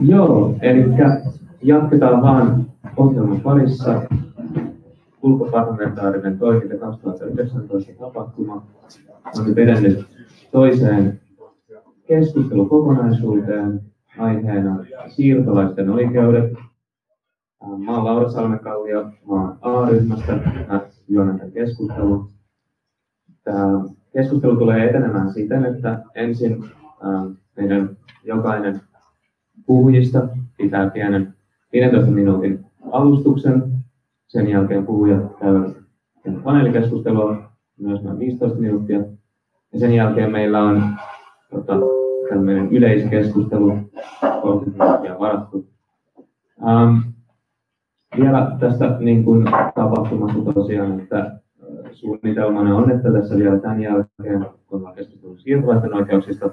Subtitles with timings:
[0.00, 0.84] Joo, eli
[1.62, 2.66] jatketaan vaan
[2.96, 4.02] ohjelman parissa.
[5.22, 8.66] Ulkoparlamentaarinen toiminta 2019 tapahtuma
[9.38, 10.06] on nyt edennyt
[10.52, 11.20] toiseen
[12.08, 13.80] keskustelukokonaisuuteen
[14.18, 16.52] aiheena siirtolaisten oikeudet.
[17.78, 20.38] Mä oon Laura Salmekallio, mä oon A-ryhmästä,
[21.08, 22.30] juonan tämän keskustelun.
[23.44, 26.64] Tämä keskustelu tulee etenemään siten, että ensin
[27.56, 28.80] meidän jokainen
[29.68, 31.34] puhujista pitää pienen
[31.72, 33.62] 15 minuutin alustuksen.
[34.26, 35.76] Sen jälkeen puhujat käyvät
[36.44, 37.42] paneelikeskustelua
[37.78, 38.98] myös noin 15 minuuttia.
[39.72, 40.82] Ja sen jälkeen meillä on
[41.50, 41.74] tota,
[42.28, 43.72] tämmöinen yleiskeskustelu
[44.42, 45.66] 30 minuuttia varattu.
[46.68, 46.96] Ähm,
[48.20, 51.40] vielä tästä niin kuin tapahtumasta tosiaan, että
[51.92, 56.50] suunnitelmana on, että tässä vielä tämän jälkeen, kun ollaan keskustellut siirtolaisten oikeuksista,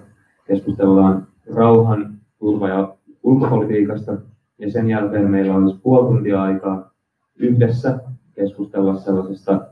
[0.48, 2.96] keskustellaan rauhan, turva- ja
[3.26, 4.18] ulkopolitiikasta.
[4.58, 6.92] Ja sen jälkeen meillä olisi puoli tuntia aikaa
[7.36, 8.00] yhdessä
[8.34, 9.68] keskustella sellaisesta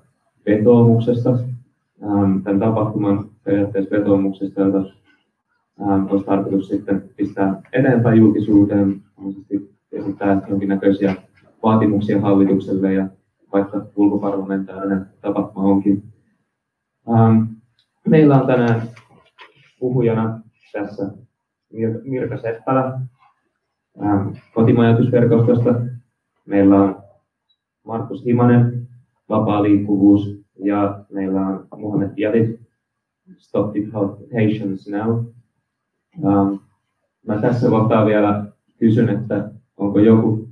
[0.45, 1.29] vetoomuksesta,
[2.03, 4.77] ähm, tämän tapahtuman periaatteessa vetoomuksesta, jota
[5.81, 9.01] ähm, olisi tarkoitus sitten pistää eteenpäin julkisuuteen,
[9.91, 11.15] esittää jonkinnäköisiä
[11.63, 13.07] vaatimuksia hallitukselle ja
[13.53, 16.03] vaikka ulkoparlamentaarinen tapahtuma onkin.
[17.09, 17.43] Ähm,
[18.07, 18.81] meillä on tänään
[19.79, 20.39] puhujana
[20.73, 21.11] tässä
[21.73, 22.99] Mir- Mirka Seppälä
[24.53, 25.75] kotimajoitusverkostosta.
[26.45, 27.03] Meillä on
[27.83, 28.87] Markus Himanen,
[29.29, 32.59] vapaa liikkuvuus, ja meillä on Mohamed Yadid,
[33.37, 35.25] Stop Deportations Now.
[36.17, 36.55] Ähm,
[37.27, 38.45] mä tässä kohtaa vielä
[38.79, 40.43] kysyn, että onko joku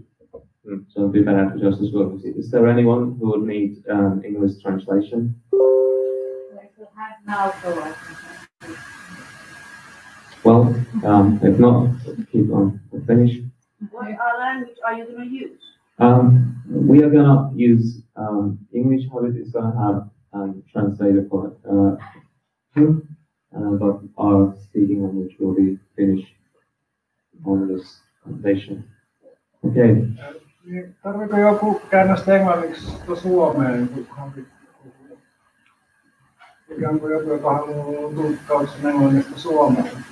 [0.88, 2.34] So typerä kysyä suomeksi.
[2.38, 5.36] Is there anyone who would need um, English translation?
[10.62, 11.90] Well, um, if not,
[12.31, 13.40] keep on finish.
[13.90, 14.06] What
[14.40, 15.62] language are you going to use?
[15.98, 19.03] Um, we are gonna use um, English.
[19.12, 21.96] How it is gonna have um, translator for uh,
[22.75, 23.18] him,
[23.56, 26.25] uh, but our speaking language will be Finnish
[27.46, 28.84] on this translation.
[29.63, 30.07] Okay.
[30.66, 33.90] Niin, tarviko joku käännöstä englanniksi Suomeen?
[36.69, 40.11] Ikään kuin joku, joka haluaa tulkkauksen englannista Suomeen.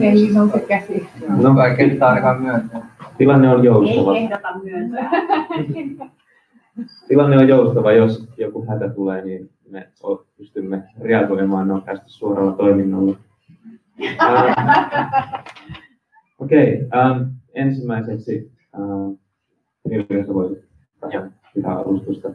[0.00, 1.08] Ei nouse käsi.
[1.28, 2.86] No vaikka nyt ainakaan myöntää.
[3.18, 4.16] Tilanne on joustava.
[4.16, 5.10] Ei ehdota myöntää.
[7.08, 9.88] Tilanne on joustava, jos joku hätä tulee, niin me
[10.36, 13.16] pystymme reagoimaan nopeasti suoralla toiminnalla.
[16.38, 17.22] Okei, okay, um, ähm,
[17.54, 19.18] ensimmäiseksi um,
[19.90, 20.64] Ilkka voisit
[21.54, 22.30] pitää alustusta.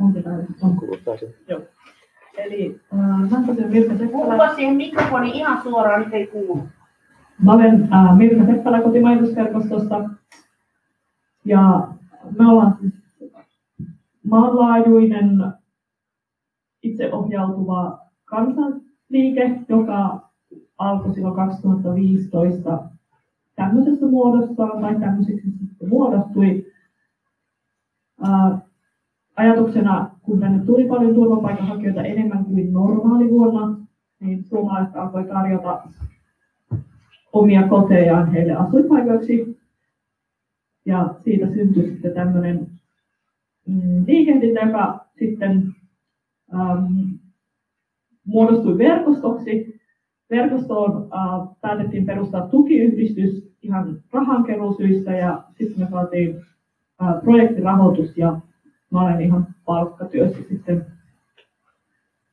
[0.00, 0.38] Onko tämä?
[0.62, 0.76] On.
[0.76, 1.34] Kuulostaa se.
[1.48, 1.62] Joo.
[2.38, 3.30] Eli äh,
[3.68, 4.10] Mirka Seppälä.
[4.12, 6.62] Puhupa siihen mikrofoniin ihan suoraan, nyt ei kuulu.
[7.42, 10.10] Mä olen äh, Mirka Seppälä kotimajoitusverkostosta.
[11.44, 11.88] Ja
[12.38, 12.78] me ollaan
[14.22, 15.52] maanlaajuinen
[16.82, 20.30] itseohjautuva kansanliike, joka
[20.78, 22.82] alkoi silloin 2015
[23.54, 25.48] tämmöisessä muodossa, tai tämmöiseksi
[25.88, 26.72] muodostui.
[28.22, 28.58] Ää,
[29.36, 33.78] ajatuksena, kun tänne tuli paljon turvapaikanhakijoita enemmän kuin normaali vuonna,
[34.20, 35.82] niin suomalaiset alkoi tarjota
[37.32, 39.58] omia kotejaan heille asuinpaikoiksi.
[40.86, 42.66] Ja siitä syntyi sitten tämmöinen
[43.66, 45.74] mm, liikehdintä, joka sitten
[46.54, 46.84] ähm,
[48.24, 49.80] muodostui verkostoksi,
[50.30, 56.36] verkostoon äh, päätettiin perustaa tukiyhdistys ihan rahankeruusyistä ja sitten me saatiin
[57.02, 58.40] äh, projektirahoitus ja
[58.92, 60.86] mä olen ihan palkkatyössä sitten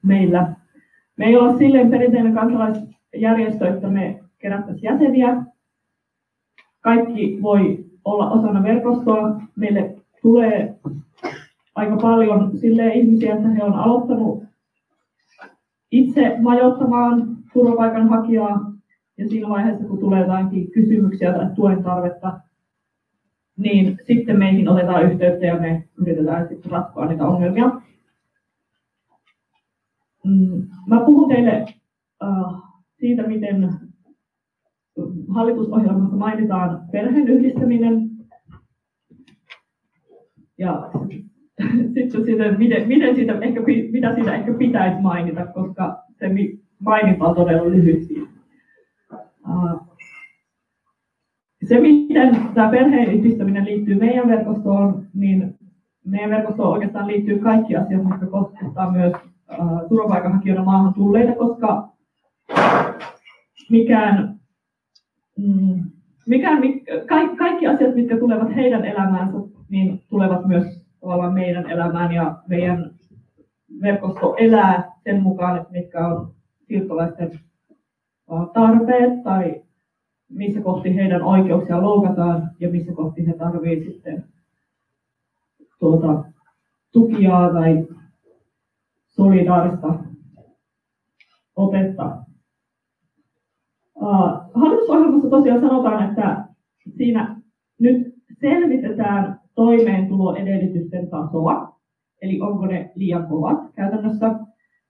[0.03, 0.55] meillä.
[1.17, 5.43] Me ei olla silleen perinteinen kansalaisjärjestö, että me kerättäisiin jäseniä.
[6.81, 9.41] Kaikki voi olla osana verkostoa.
[9.55, 10.79] Meille tulee
[11.75, 14.43] aika paljon sille ihmisiä, että he on aloittanut
[15.91, 18.71] itse majoittamaan turvapaikanhakijaa
[19.17, 22.39] ja siinä vaiheessa, kun tulee jotakin kysymyksiä tai tuen tarvetta,
[23.59, 27.81] niin sitten meihin otetaan yhteyttä ja me yritetään sitten ratkoa niitä ongelmia.
[30.25, 31.65] Mm, mä puhun teille
[32.23, 32.63] uh,
[32.99, 33.69] siitä, miten
[35.33, 38.09] hallitusohjelmassa mainitaan perheen yhdistäminen
[40.57, 40.91] ja
[41.93, 46.29] sitten siitä, miten, miten siitä ehkä, mitä siitä ehkä pitäisi mainita, koska se
[46.79, 48.09] maininta on todella lyhyt
[51.67, 55.55] Se, miten tämä perheen yhdistäminen liittyy meidän verkostoon, niin
[56.05, 59.13] meidän verkostoon oikeastaan liittyy kaikki asiat, jotka koskettavat myös
[59.89, 61.89] turvapaikanhakijoina maahan tulleita, koska
[63.69, 64.39] mikään,
[65.37, 65.83] mm,
[66.27, 66.61] mikään
[67.07, 69.37] kaikki, kaikki asiat, mitkä tulevat heidän elämäänsä,
[69.69, 70.65] niin tulevat myös
[71.01, 72.91] tavallaan meidän elämään ja meidän
[73.81, 76.33] verkosto elää sen mukaan, että mitkä on
[76.67, 77.39] siirtolaisten
[78.53, 79.61] tarpeet tai
[80.29, 84.23] missä kohti heidän oikeuksia loukataan ja missä kohti he tarvitsevat sitten
[85.79, 86.23] tuota,
[86.91, 87.87] tukia tai
[89.07, 89.95] solidaarista
[91.55, 92.17] otetta.
[94.53, 96.45] Hallitusohjelmassa tosiaan sanotaan, että
[96.97, 97.41] siinä
[97.79, 101.79] nyt selvitetään toimeentuloedellytysten tasoa,
[102.21, 104.39] eli onko ne liian kovat käytännössä.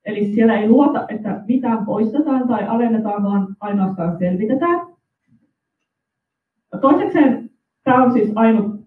[0.06, 4.99] Eli siellä ei luota, että mitään poistetaan tai alennetaan, vaan ainoastaan selvitetään.
[6.81, 7.50] Toisekseen
[7.83, 8.80] tämä on siis ainut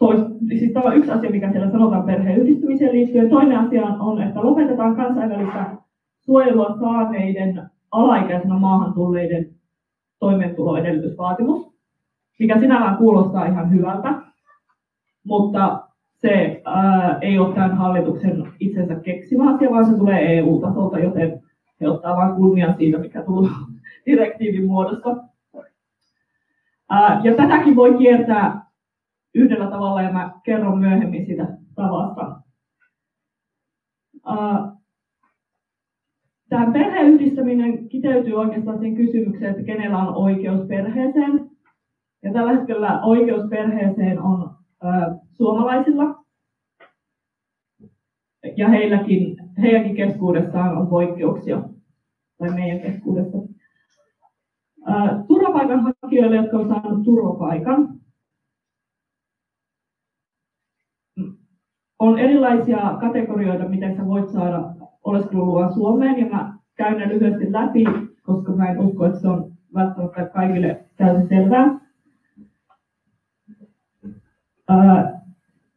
[0.00, 3.30] Tois, siis tämä on yksi asia, mikä siellä sanotaan perheen yhdistymiseen liittyen.
[3.30, 5.76] Toinen asia on, että lopetetaan kansainvälistä
[6.20, 9.50] suojelua saaneiden alaikäisenä maahan tulleiden
[10.18, 11.72] toimeentuloedellytysvaatimus,
[12.38, 14.14] mikä sinällään kuulostaa ihan hyvältä,
[15.24, 21.42] mutta se ää, ei ole tämän hallituksen itsensä keksimä asia, vaan se tulee EU-tasolta, joten
[21.80, 23.50] he ottaa vain kunnian siitä, mikä tulee
[24.06, 25.29] direktiivin muodossa.
[27.24, 28.70] Ja tätäkin voi kiertää
[29.34, 32.40] yhdellä tavalla, ja mä kerron myöhemmin sitä tavasta.
[36.48, 41.50] Tämä perheyhdistäminen kiteytyy oikeastaan siihen kysymykseen, että kenellä on oikeus perheeseen.
[42.22, 44.50] Ja tällä hetkellä oikeus perheeseen on
[45.32, 46.24] suomalaisilla.
[48.56, 51.62] Ja heilläkin, heidänkin keskuudessaan on poikkeuksia,
[52.38, 53.38] tai meidän keskuudessa.
[55.28, 58.00] Turvapaikanhakijoille, jotka on saanut turvapaikan,
[61.98, 64.74] on erilaisia kategorioita, miten sä voit saada
[65.04, 67.84] oleskeluluvan Suomeen, ja mä käyn ne lyhyesti läpi,
[68.22, 71.80] koska mä en usko, että se on välttämättä kaikille täysin selvää.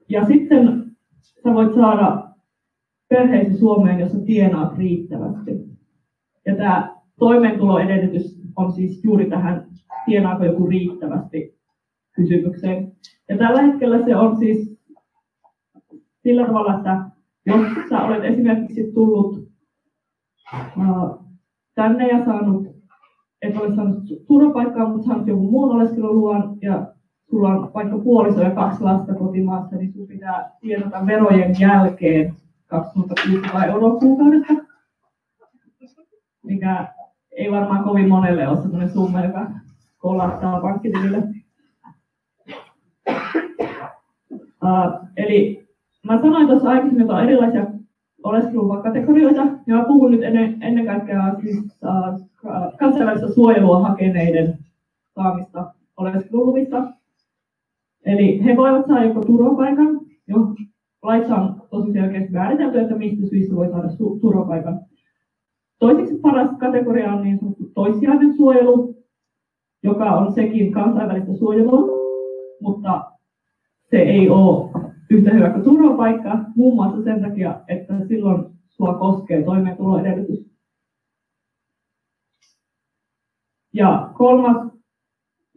[0.09, 0.91] Ja sitten
[1.44, 2.27] sä voit saada
[3.09, 5.51] perheesi Suomeen, jos sä tienaat riittävästi.
[6.45, 9.67] Ja tämä toimeentuloedellytys on siis juuri tähän
[10.05, 11.57] tienaako joku riittävästi
[12.15, 12.91] kysymykseen.
[13.29, 14.79] Ja tällä hetkellä se on siis
[16.23, 17.09] sillä tavalla, että
[17.45, 19.50] jos sä olet esimerkiksi tullut
[21.75, 22.67] tänne ja saanut,
[23.41, 26.94] et ole saanut turvapaikkaa, mutta saanut jonkun muun oleskeluluvan ja
[27.29, 32.35] sulla on vaikka puoliso ja kaksi lasta kotimaassa, niin sun pitää tienata verojen jälkeen
[32.67, 34.53] 2600 euroa kuukaudessa,
[36.44, 36.94] mikä
[37.35, 39.51] ei varmaan kovin monelle ole sellainen summa, joka
[39.97, 41.24] kolahtaa pankkitilille.
[44.63, 45.68] Uh, eli
[46.03, 47.65] mä sanoin tuossa aikaisemmin, että on erilaisia
[48.24, 52.27] oleskelulupakategorioita, ja mä puhun nyt ennen, ennen kaikkea siis, uh,
[52.77, 54.57] kansainvälistä suojelua hakeneiden
[55.15, 56.83] saamista oleskeluluvista.
[58.06, 60.38] Eli he voivat saada joko turvapaikan, jo
[61.01, 64.79] laissa on tosi selkeästi määritelty, että mistä syistä voi saada su- turvapaikan.
[65.79, 69.03] Toiseksi paras kategoria on niin sanottu toissijainen suojelu,
[69.83, 71.87] joka on sekin kansainvälistä suojelua,
[72.61, 73.11] mutta
[73.83, 74.71] se ei ole
[75.09, 80.53] yhtä hyvä kuin turvapaikka, muun muassa sen takia, että silloin sua koskee toimeentuloedellytys.
[83.74, 84.74] Ja kolmas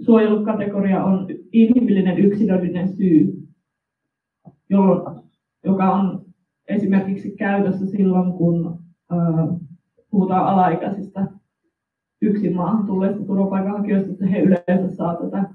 [0.01, 3.49] suojelukategoria on inhimillinen yksilöllinen syy,
[5.65, 6.25] joka on
[6.69, 8.79] esimerkiksi käytössä silloin, kun
[10.11, 11.27] puhutaan alaikäisistä
[12.23, 15.51] yksin maahan tulleista turvapaikanhakijoista, että he yleensä saa tätä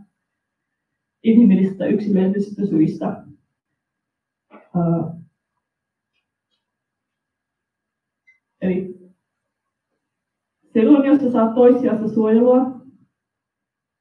[1.24, 3.24] inhimillisistä yksilöllisistä syistä
[8.62, 9.00] eli
[10.74, 12.81] silloin, jos sä saat toissijaista suojelua,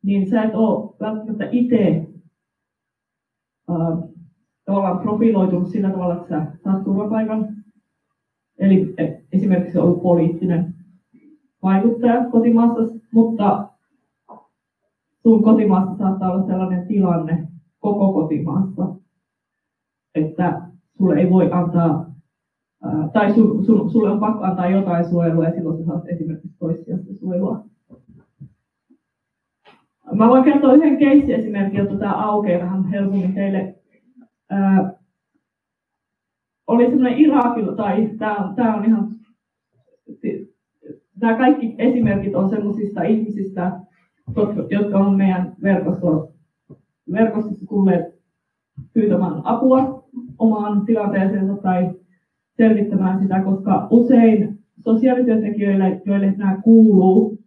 [0.02, 2.06] niin sä et ole välttämättä itse
[4.64, 7.59] tavallaan profiloitunut sillä tavalla, että sä saat turvapaikan.
[8.60, 10.74] Eli e, esimerkiksi ollut poliittinen
[11.62, 13.68] vaikuttaja kotimaassa, mutta
[15.22, 17.48] sun kotimaassa saattaa olla sellainen tilanne
[17.78, 18.94] koko kotimaassa,
[20.14, 20.60] että
[20.98, 22.12] sulle ei voi antaa,
[23.12, 27.14] tai su, su, sulle on pakko antaa jotain suojelua ja silloin sä saat esimerkiksi toissijasta
[27.14, 27.64] suojelua.
[30.12, 33.74] Mä voin kertoa yhden keissi-esimerkin, jotta tämä aukeaa vähän helpommin teille.
[36.70, 39.08] Oli semmoinen Irakilla, tai tämä on, tää on ihan,
[41.20, 43.80] nämä kaikki esimerkit on semmoisista ihmisistä,
[44.70, 46.34] jotka on meidän verkostossa,
[47.12, 48.20] verkostossa tulleet
[48.92, 50.04] pyytämään apua
[50.38, 51.90] omaan tilanteeseensa tai
[52.56, 57.38] selvittämään sitä, koska usein sosiaalityöntekijöille, joille nämä kuuluu,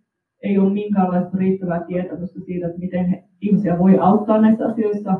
[0.43, 5.19] ei ole minkäänlaista riittävää tietämystä siitä, että miten he, ihmisiä voi auttaa näissä asioissa.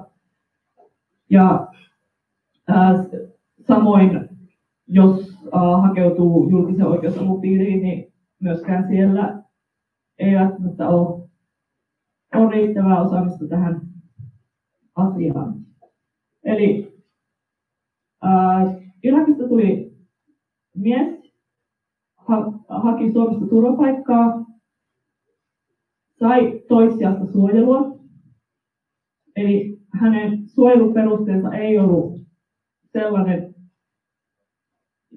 [1.30, 1.68] Ja
[2.68, 3.04] ää,
[3.68, 4.30] samoin,
[4.88, 9.44] jos ää, hakeutuu julkisen oikeusavun piiriin, niin myöskään siellä
[10.20, 11.30] ei välttämättä ole,
[12.36, 13.82] ole riittävää osaamista tähän
[14.96, 15.56] asiaan.
[16.44, 16.94] Eli
[18.22, 19.94] ää, Irakista tuli
[20.76, 21.24] mies,
[22.16, 24.46] ha, haki Suomesta turvapaikkaa,
[26.20, 28.00] sai toissijasta suojelua.
[29.36, 32.22] Eli hänen suojeluperusteensa ei ollut
[32.92, 33.53] sellainen,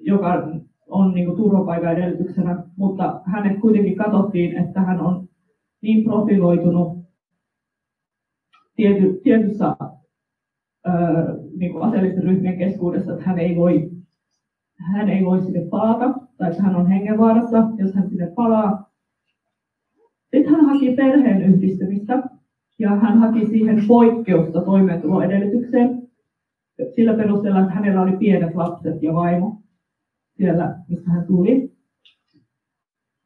[0.07, 0.47] joka
[0.87, 5.29] on niin kuin turvapaikan edellytyksenä, mutta hänet kuitenkin katsottiin, että hän on
[5.81, 6.97] niin profiloitunut
[8.75, 9.75] tiety, tietyssä
[11.57, 13.91] niin kuin aseellisten ryhmien keskuudessa, että hän ei voi,
[14.75, 18.89] hän ei voi sinne palata, tai että hän on hengenvaarassa, jos hän sinne palaa.
[20.35, 22.23] Sitten hän haki perheen yhdistymistä,
[22.79, 26.07] ja hän haki siihen poikkeusta toimeentuloedellytykseen
[26.95, 29.56] sillä perusteella, että hänellä oli pienet lapset ja vaimo
[30.37, 31.71] siellä, mistä hän tuli.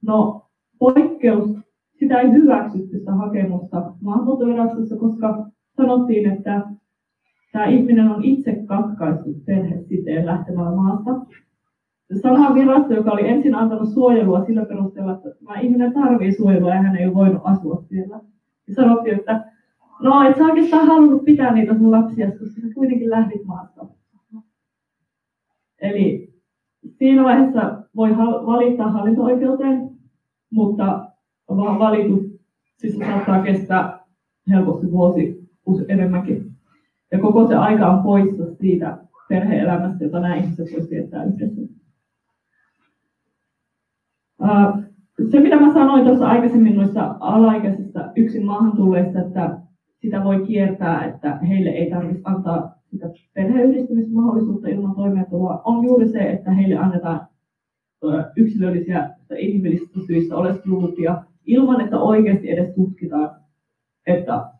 [0.01, 0.45] No,
[0.79, 1.57] poikkeus,
[1.99, 5.45] sitä ei hyväksytty sitä hakemusta maahanmuuttovirastossa, koska
[5.77, 6.61] sanottiin, että
[7.51, 11.11] tämä ihminen on itse katkaissut perhesiteen lähtemällä maasta.
[12.21, 16.81] Sama virasto, joka oli ensin antanut suojelua sillä perusteella, että tämä ihminen tarvitsee suojelua ja
[16.81, 18.19] hän ei ole voinut asua siellä.
[18.67, 19.51] Ja sanottiin, että
[20.01, 23.85] no et sä oikeastaan halunnut pitää niitä sun lapsia, koska sä kuitenkin lähdit maasta.
[25.81, 26.33] Eli
[27.01, 29.89] siinä vaiheessa voi valittaa hallinto-oikeuteen,
[30.51, 31.10] mutta
[31.50, 32.22] valitus
[32.77, 34.00] siis saattaa kestää
[34.50, 35.46] helposti vuosi
[35.88, 36.51] enemmänkin.
[37.12, 38.98] Ja koko se aika on poissa siitä
[39.29, 41.62] perhe-elämästä, jota nämä ihmiset voisivat viettää yhdessä.
[45.31, 49.58] Se, mitä mä sanoin tuossa aikaisemmin noista alaikäisistä yksin maahan tulleista, että
[50.01, 52.80] sitä voi kiertää, että heille ei tarvitse antaa
[53.33, 57.27] perheyhdistymismahdollisuutta ilman toimeentuloa, on juuri se, että heille annetaan
[58.36, 63.41] yksilöllisiä inhimillisistä syistä oleskelulupia ilman, että oikeasti edes tutkitaan,
[64.07, 64.51] että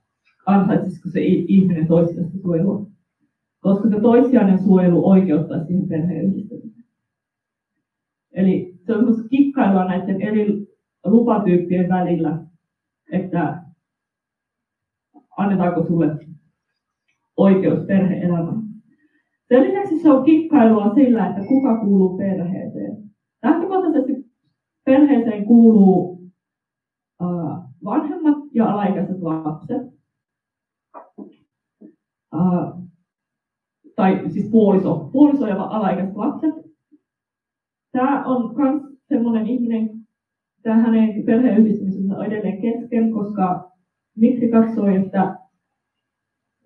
[0.46, 2.86] ansaitsisiko se ihminen toissijaista suojelua.
[3.60, 6.86] Koska se toissijainen suojelu oikeuttaa siihen perheenyhdistämiseen.
[8.32, 10.68] Eli se on kikkailua näiden eri
[11.06, 12.46] lupatyyppien välillä,
[13.12, 13.64] että
[15.38, 16.18] annetaanko sulle
[17.38, 18.62] oikeus perhe-elämään.
[19.48, 22.98] Sen lisäksi se on kikkailua sillä, että kuka kuuluu perheeseen.
[23.44, 24.26] Lähtökohtaisesti
[24.86, 26.22] perheeseen kuuluu
[27.84, 29.82] vanhemmat ja alaikäiset lapset.
[33.96, 36.56] tai siis puoliso, puoliso ja alaikäiset lapset.
[37.92, 39.90] Tämä on myös sellainen ihminen,
[40.64, 43.72] tämä hänen perheenyhdistymisensä on edelleen kesken, koska
[44.16, 45.41] miksi katsoi, että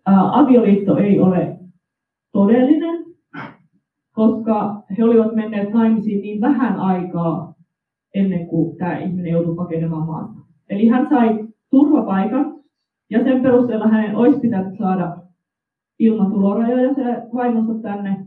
[0.05, 1.59] avioliitto ei ole
[2.31, 3.05] todellinen,
[4.11, 7.53] koska he olivat menneet naimisiin niin vähän aikaa
[8.15, 10.39] ennen kuin tämä ihminen joutui pakenemaan maasta.
[10.69, 12.55] Eli hän sai turvapaikan
[13.09, 15.17] ja sen perusteella hänen olisi pitänyt saada
[15.99, 18.25] ilman tulorajoja se vaimonsa tänne,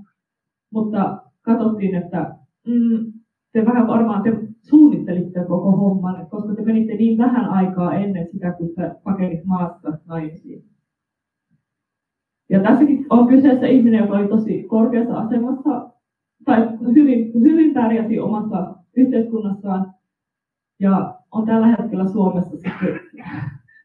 [0.73, 2.35] mutta katsottiin, että
[2.67, 3.13] mm,
[3.53, 4.33] te vähän varmaan te
[4.63, 9.99] suunnittelitte koko homman, koska te menitte niin vähän aikaa ennen sitä, kun te pakenit maasta
[10.07, 10.65] naimisiin.
[12.51, 15.91] Ja tässäkin on kyseessä ihminen, joka oli tosi korkeassa asemassa
[16.45, 19.95] tai hyvin, hyvin pärjäsi omassa yhteiskunnassaan
[20.81, 23.01] ja on tällä hetkellä Suomessa sitten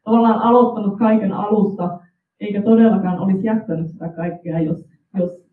[0.04, 2.00] tavallaan aloittanut kaiken alusta,
[2.40, 4.90] eikä todellakaan olisi jättänyt sitä kaikkea, jos,
[5.20, 5.46] jos,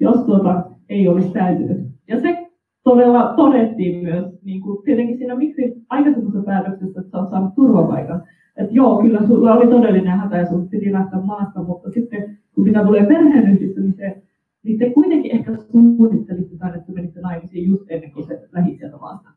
[0.00, 1.86] jos tuota, ei olisi täytynyt.
[2.08, 2.50] Ja se
[2.82, 8.22] todella todettiin myös, niin kuin tietenkin siinä miksi aikaisemmassa päätöksessä, että sä saanut turvapaikan,
[8.56, 12.64] että joo, kyllä sulla oli todellinen hätä ja sun piti lähteä maasta, mutta sitten kun
[12.64, 14.22] mitä tulee perheen yhdistymiseen,
[14.62, 18.96] niin te kuitenkin ehkä suunnittelitte tänne, että menitte naimisiin just ennen kuin se lähi sieltä
[18.96, 19.30] maasta.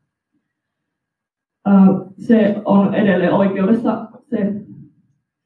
[2.18, 4.54] Se on edelleen oikeudessa se,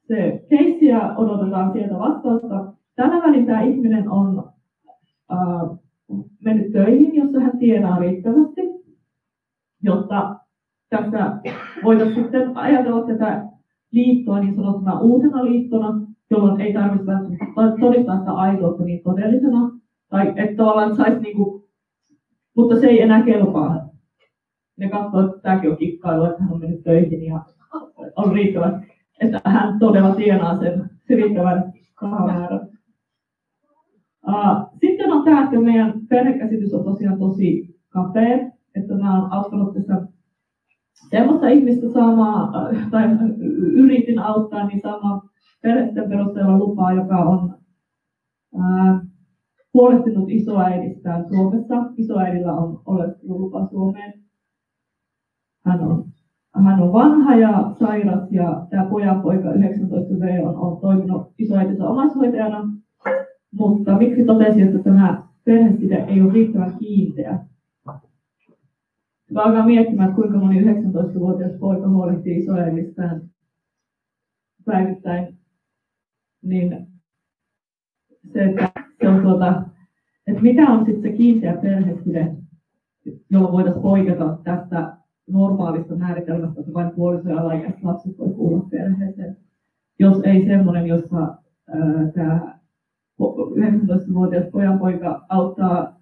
[0.07, 2.73] se keissi ja odotetaan sieltä vastausta.
[2.95, 4.51] Tällä välin tämä ihminen on
[5.31, 5.79] uh,
[6.45, 8.61] mennyt töihin, jossa hän tienaa riittävästi,
[9.83, 10.39] jotta
[10.89, 11.39] tässä
[11.83, 13.45] voitaisiin sitten ajatella tätä
[13.91, 17.11] liittoa niin sanottuna uutena liittona, jolloin ei tarvitse
[17.79, 19.71] todistaa sitä aitoutta niin todellisena.
[20.09, 21.69] Tai että tavallaan saisi niinku,
[22.55, 23.89] mutta se ei enää kelpaa.
[24.77, 27.43] Ne katsoo, että tämäkin on kikkailu, että hän on mennyt töihin ja
[28.15, 28.81] on riittävä,
[29.21, 32.69] että hän todella tienaa sen, riittävän rahamäärän.
[34.79, 38.37] Sitten on tämä, että meidän perhekäsitys on tosiaan tosi kapea,
[38.75, 40.01] että mä oon auttanut tässä
[41.09, 42.51] semmoista ihmistä saamaan,
[42.91, 43.09] tai
[43.73, 45.21] yritin auttaa, niin saamaan
[45.61, 47.53] perheiden perusteella lupaa, joka on
[48.59, 49.05] ää,
[49.73, 51.75] huolehtinut isoäidistään Suomessa.
[51.97, 54.13] Isoäidillä on oleskelulupa Suomeen.
[55.65, 56.05] Hän on,
[56.63, 62.69] hän on vanha ja sairas ja tämä pojan poika 19V on, on toiminut isoäitinsä omaishoitajana.
[63.51, 67.39] Mutta miksi totesin, että tämä perheside ei ole riittävän kiinteä?
[69.31, 73.21] Mä alkaa miettimään, kuinka moni 19-vuotias poika huolehtii isoäidistään
[74.65, 75.37] päivittäin,
[76.41, 76.87] niin
[78.33, 78.71] se, että,
[79.01, 79.63] se on tuota,
[80.27, 82.35] että mikä on sitten se kiinteä perheside,
[83.29, 87.45] jolla voitaisiin poiketa tästä normaalista määritelmästä, että vain puoliso ja
[87.83, 89.37] lapset voi kuulla perheeseen.
[89.99, 91.35] Jos ei semmoinen, jossa
[92.13, 92.59] tämä
[93.21, 95.99] 19-vuotias pojanpoika auttaa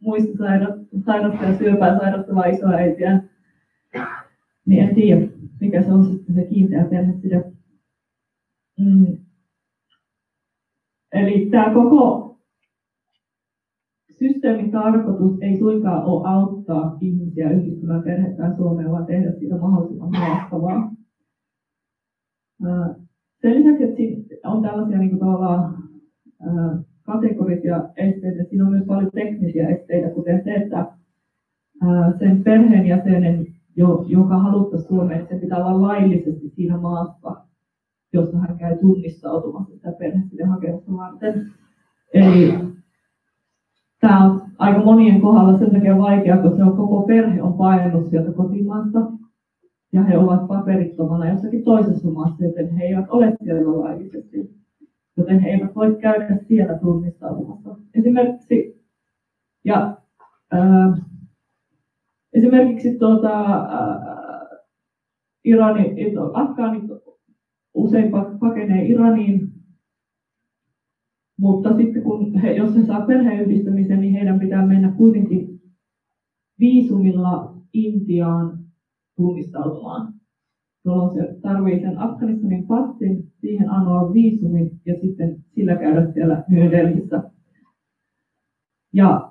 [0.00, 3.22] muistisairautta ja syöpää sairastavaa isoäitiä,
[4.66, 5.26] niin en tiedä,
[5.60, 7.52] mikä se on sitten se kiinteä perheside.
[8.78, 9.18] Mm.
[11.12, 12.30] Eli tämä koko
[14.18, 20.92] systeemin tarkoitus ei suinkaan ole auttaa ihmisiä yhdistymään perhettään Suomeen, vaan tehdä siitä mahdollisimman haastavaa.
[23.42, 25.82] Sen lisäksi, että on tällaisia niin kuin tavallaan
[27.02, 30.86] kategorisia esteitä, siinä on myös paljon teknisiä esteitä, kuten se, että
[32.18, 33.46] sen perheenjäsenen,
[34.06, 37.36] joka haluttaisiin Suomeen, sen pitää olla laillisesti siinä maassa,
[38.12, 41.46] jossa hän käy tunnistautumassa sitä perhettä hakemusta varten.
[42.14, 42.54] Eli
[44.00, 48.10] tämä on aika monien kohdalla sen takia vaikea, koska se on, koko perhe on painanut
[48.10, 48.98] sieltä kotimaasta
[49.92, 54.59] ja he ovat paperittomana jossakin toisessa maassa, joten he eivät ole siellä laillisesti.
[55.16, 57.76] Joten he eivät voi käydä siellä tunnistautumassa.
[57.94, 58.84] Esimerkiksi,
[59.64, 59.96] ja,
[60.50, 60.96] ää,
[62.32, 64.40] esimerkiksi tuota, ää,
[65.44, 65.94] Irani,
[66.34, 66.84] Afgaanit
[67.74, 69.60] usein pakenee Iraniin
[71.40, 75.60] mutta sitten kun he, jos he saa perheenyhdistämisen, niin heidän pitää mennä kuitenkin
[76.60, 78.58] viisumilla Intiaan
[79.16, 80.19] tunnistautumaan.
[80.84, 86.70] Jolloin se tarvii sen Afganistanin passin, siihen anoa viisumin ja sitten sillä käydä siellä New.
[88.92, 89.30] Ja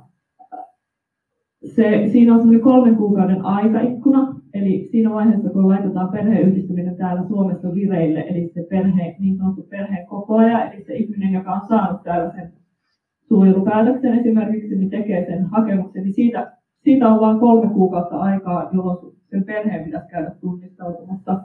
[1.66, 7.74] se, siinä on semmoinen kolmen kuukauden aikaikkuna, Eli siinä vaiheessa, kun laitetaan perheenyhdistyminen täällä Suomessa
[7.74, 12.32] vireille, eli se perhe, niin sanottu perheen kokoaja, eli se ihminen, joka on saanut täällä
[12.32, 12.54] sen
[13.28, 19.16] suojelupäätöksen esimerkiksi, niin tekee sen hakemuksen, niin siitä, siitä on vain kolme kuukautta aikaa, jolloin
[19.30, 21.44] sen perheen pitäisi käydä tunnistautumassa.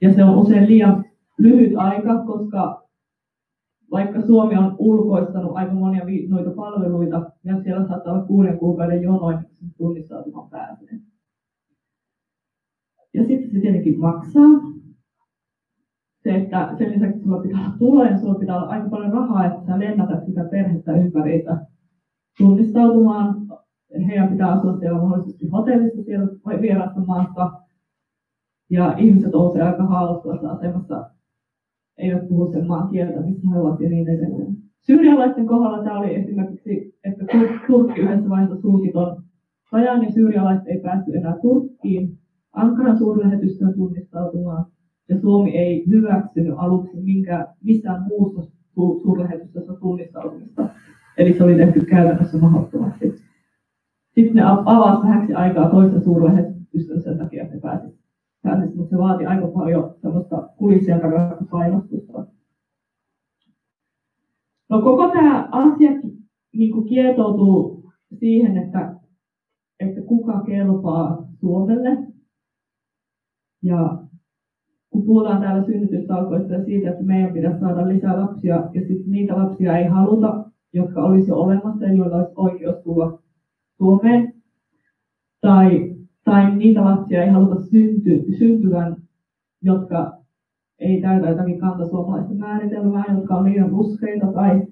[0.00, 1.04] Ja se on usein liian
[1.38, 2.84] lyhyt aika, koska
[3.90, 9.38] vaikka Suomi on ulkoistanut aika monia noita palveluita, ja siellä saattaa olla kuuden kuukauden jonoin
[9.76, 10.98] tunnistautumaan pääsee.
[13.14, 14.50] Ja sitten se tietenkin maksaa.
[16.22, 19.66] Se, että sen lisäksi sulla pitää olla tuloja, sulla pitää olla aika paljon rahaa, että
[19.66, 21.44] sä lennätät sitä perhettä ympäri
[22.38, 23.43] tunnistautumaan.
[24.06, 27.52] Heidän pitää asua siellä mahdollisesti hotellissa siellä vierassa maassa.
[28.70, 31.10] Ja ihmiset ovat aika haavoittuvassa asemassa,
[31.98, 34.56] eivät puhu sen maan kieltä, missä he ovat ja niin edelleen.
[34.80, 37.24] Syyrialaisten kohdalla tämä oli esimerkiksi, että
[37.66, 39.22] Turkki yhdessä vaiheessa sulki tuon
[39.72, 42.18] rajan ja syyrialaiset ei päästy enää Turkkiin.
[42.52, 44.66] Ankaran suurlähetystöön tunnistautumaan,
[45.08, 48.42] ja Suomi ei hyväksynyt aluksi minkään, missään muussa
[48.74, 50.68] suurlähetystössä tunnistautumista.
[51.18, 53.23] Eli se oli tehty käytännössä mahdottomaksi.
[54.14, 57.94] Sitten ne avasi vähäksi aikaa toista suurlähetystön sen takia, että ne pääsivät.
[58.42, 62.26] Pääsis, mutta se vaati aika paljon sellaista kulissien takana painostusta.
[64.70, 65.90] No koko tämä asia
[66.52, 68.94] niin kuin kietoutuu siihen, että,
[69.80, 71.98] että kuka kelpaa Suomelle
[73.62, 73.98] ja
[74.90, 79.36] kun puhutaan täällä synnytystalkoista ja siitä, että meidän pitäisi saada lisää lapsia, ja sitten niitä
[79.36, 83.23] lapsia ei haluta, jotka olisi olemassa ja joilla olisi oikeus tulla
[83.78, 84.34] Suomeen,
[85.40, 88.96] tai, tai niitä lapsia ei haluta synty, syntyvän,
[89.62, 90.18] jotka
[90.78, 94.62] ei täytä jotakin kantasuomalaista määritelmää, jotka on liian ruskeita, tai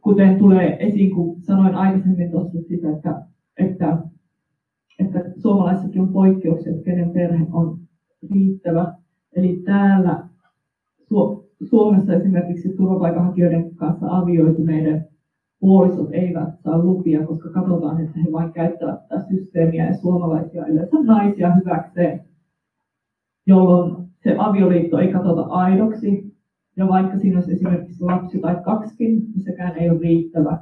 [0.00, 3.22] kuten tulee esiin, kun sanoin aikaisemmin tuossa sitä, että,
[3.56, 3.98] että
[4.98, 7.78] että suomalaissakin on poikkeuksia, että kenen perhe on
[8.30, 8.94] riittävä.
[9.36, 10.28] Eli täällä
[11.62, 15.08] Suomessa esimerkiksi turvapaikanhakijoiden kanssa avioituneiden
[15.62, 20.96] puolisot eivät saa lupia, koska katsotaan, että he vain käyttävät tätä systeemiä ja suomalaisia yleensä
[21.02, 22.20] naisia hyväkseen,
[23.46, 26.32] jolloin se avioliitto ei katsota aidoksi,
[26.76, 30.58] Ja vaikka siinä olisi esimerkiksi lapsi tai kaksikin, niin sekään ei ole riittävä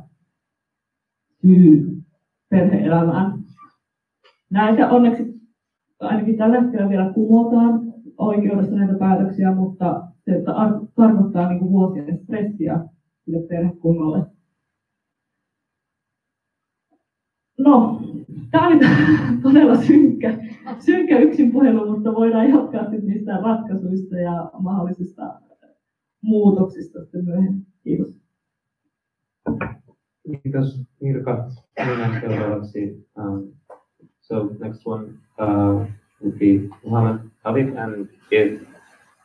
[1.42, 2.02] syy
[2.48, 3.38] perhe-elämään.
[4.50, 5.40] Näitä onneksi
[6.00, 7.80] ainakin tällä hetkellä vielä kumotaan
[8.18, 10.42] oikeudessa näitä päätöksiä, mutta se
[10.94, 12.80] tarkoittaa niin kuin vuosien stressiä
[13.24, 14.39] sille perhekunnalle.
[17.64, 18.02] No,
[18.50, 18.78] tämä oli
[19.42, 20.38] todella synkkä,
[20.78, 25.40] synkkä yksin puhelu, mutta voidaan jatkaa sitten niistä ratkaisuista ja mahdollisista
[26.22, 27.66] muutoksista sitten myöhemmin.
[27.84, 28.16] Kiitos.
[30.42, 31.50] Kiitos Mirka.
[31.78, 33.06] Minä seuraavaksi.
[33.18, 33.52] Um,
[34.20, 35.04] so next one
[35.38, 35.86] uh,
[36.22, 38.62] would be Muhammad Habib and if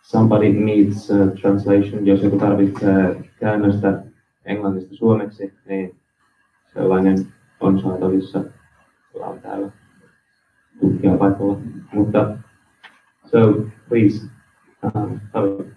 [0.02, 4.04] somebody needs uh, translation, jos joku tarvitsee käännöstä
[4.45, 5.95] englannista suomeksi, niin
[6.74, 7.17] sellainen
[10.80, 11.62] tutkija paikalla.
[11.94, 12.38] Mutta,
[13.32, 14.30] so please,
[14.84, 15.68] um, Habib.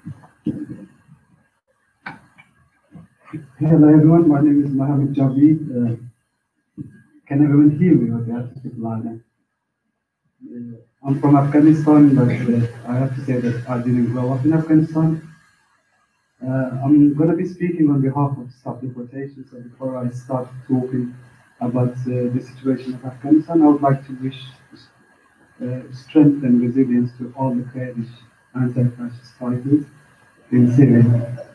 [3.60, 5.50] Hello everyone, my name is Mohammed Jabi.
[5.76, 5.96] Uh,
[7.26, 9.20] can everyone hear me do I have to speak louder?
[10.42, 14.44] Uh, I'm from Afghanistan, but uh, I have to say that I didn't grow up
[14.44, 15.22] in Afghanistan.
[16.42, 20.48] Uh, I'm going to be speaking on behalf of Stop Deportation, so before I start
[20.68, 21.14] talking
[21.60, 24.40] about uh, the situation of Afghanistan, I would like to wish
[25.62, 28.08] uh, strength and resilience to all the Kurdish
[28.54, 29.84] anti-fascist fighters
[30.52, 31.48] in Syria.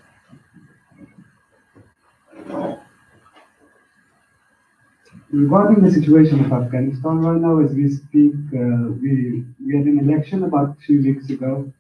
[5.34, 10.00] Regarding the situation of Afghanistan right now, as we speak, uh, we we had an
[10.00, 11.74] election about two weeks ago,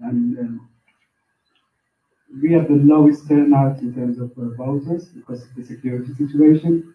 [0.00, 0.64] and uh,
[2.40, 6.94] we have the lowest turnout in terms of uh, voters because of the security situation.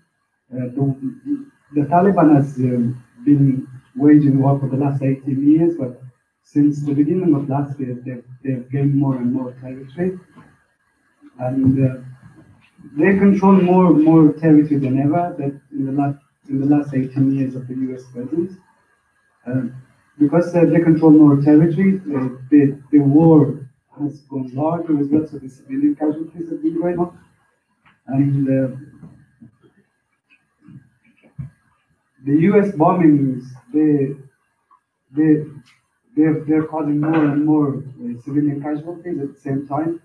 [0.54, 6.02] Uh, the, the Taliban has um, been waging war for the last 18 years, but
[6.44, 10.20] since the beginning of last year, they've, they've gained more and more territory.
[11.40, 12.02] And uh,
[12.98, 16.18] they control more and more territory than ever that in the last
[16.50, 18.04] in the last 18 years of the U.S.
[18.12, 18.54] presence.
[19.48, 19.68] Uh,
[20.20, 23.68] because uh, they control more territory, uh, the, the war
[24.00, 27.18] has gone larger well, so the civilian casualties have been going on.
[28.08, 28.76] And uh,
[32.26, 32.72] the U.S.
[32.72, 34.16] bombings, they,
[35.12, 35.46] they,
[36.16, 40.02] they're, they're causing more and more uh, civilian casualties at the same time.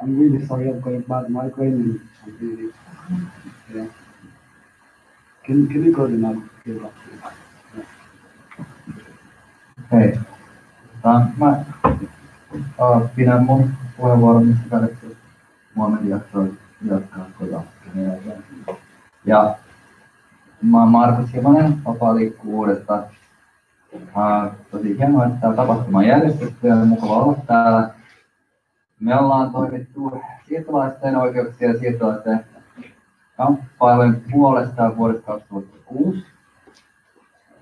[0.00, 2.72] I'm really sorry, I've got a bad migraine and really,
[3.74, 3.86] yeah.
[5.44, 6.42] Can, can you go to now?
[9.92, 10.18] Hei.
[11.02, 11.64] Tota, mä
[12.78, 15.16] uh, pidän mun puheenvuoron, missä kadettu
[15.74, 16.52] Muhammed jaksoi
[16.84, 17.26] jatkaa.
[19.24, 19.58] Ja
[20.62, 23.02] mä oon Markus Himanen, vapaa liikkuvuudesta.
[23.92, 27.90] Uh, tosi hienoa, että tämä tapahtuma on järjestetty ja mukava olla täällä.
[29.00, 32.44] Me ollaan toimittu siirtolaisten oikeuksia ja siirtolaisten
[33.36, 36.26] kamppailujen puolesta vuodesta 2006.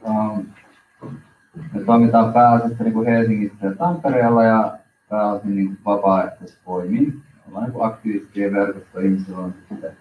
[0.03, 0.47] Um,
[1.73, 7.23] me toimitaan pääasiassa niin Helsingissä ja Tampereella ja pääosin niin vapaaehtoisvoimin.
[7.49, 9.97] Ollaan niin aktivistien verkosto, ihmisillä on sitten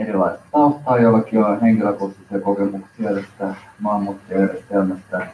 [0.00, 5.26] erilaista taustaa, jollakin on henkilökohtaisia kokemuksia tästä maahanmuuttajajärjestelmästä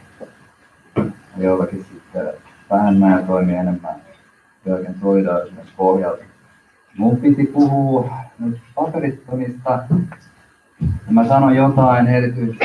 [1.36, 2.26] ja jollakin sitten
[2.70, 3.94] vähemmän toimii enemmän
[4.64, 6.24] pelkän solidaarisuuden pohjalta.
[6.98, 9.84] Mun piti puhua nyt paperittomista.
[10.80, 12.64] Ja mä sanon jotain erityisesti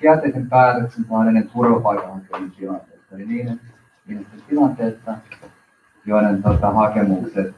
[0.00, 3.14] kielteisen päätöksen saaneiden turvapaikanhakijoiden tilanteesta.
[3.14, 3.60] Eli niiden
[4.08, 5.14] ihmisten tilanteesta,
[6.06, 7.54] joiden tota, hakemukset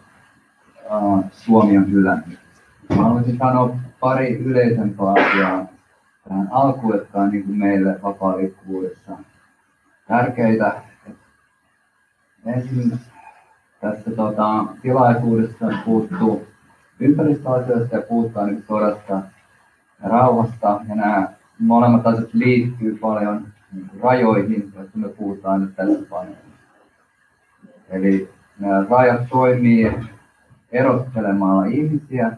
[0.90, 2.43] uh, Suomi on hylännyt.
[2.88, 5.66] Mä haluaisin sanoa pari yleisempää asiaa
[6.29, 8.35] tähän alkuun, jotka on niin meille vapaa
[10.09, 10.83] tärkeitä
[12.47, 12.99] ensin
[13.81, 16.47] tässä tota, tilaisuudessa puuttuu
[17.01, 19.23] ympäristöasioista ja puhutaan nyt sodasta
[20.03, 20.81] ja rauhasta.
[20.88, 26.37] Ja nämä molemmat asiat liittyy paljon niin rajoihin, joista me puhutaan nyt tässä paljon.
[27.88, 29.92] Eli nämä rajat toimii
[30.73, 32.33] erottelemalla ihmisiä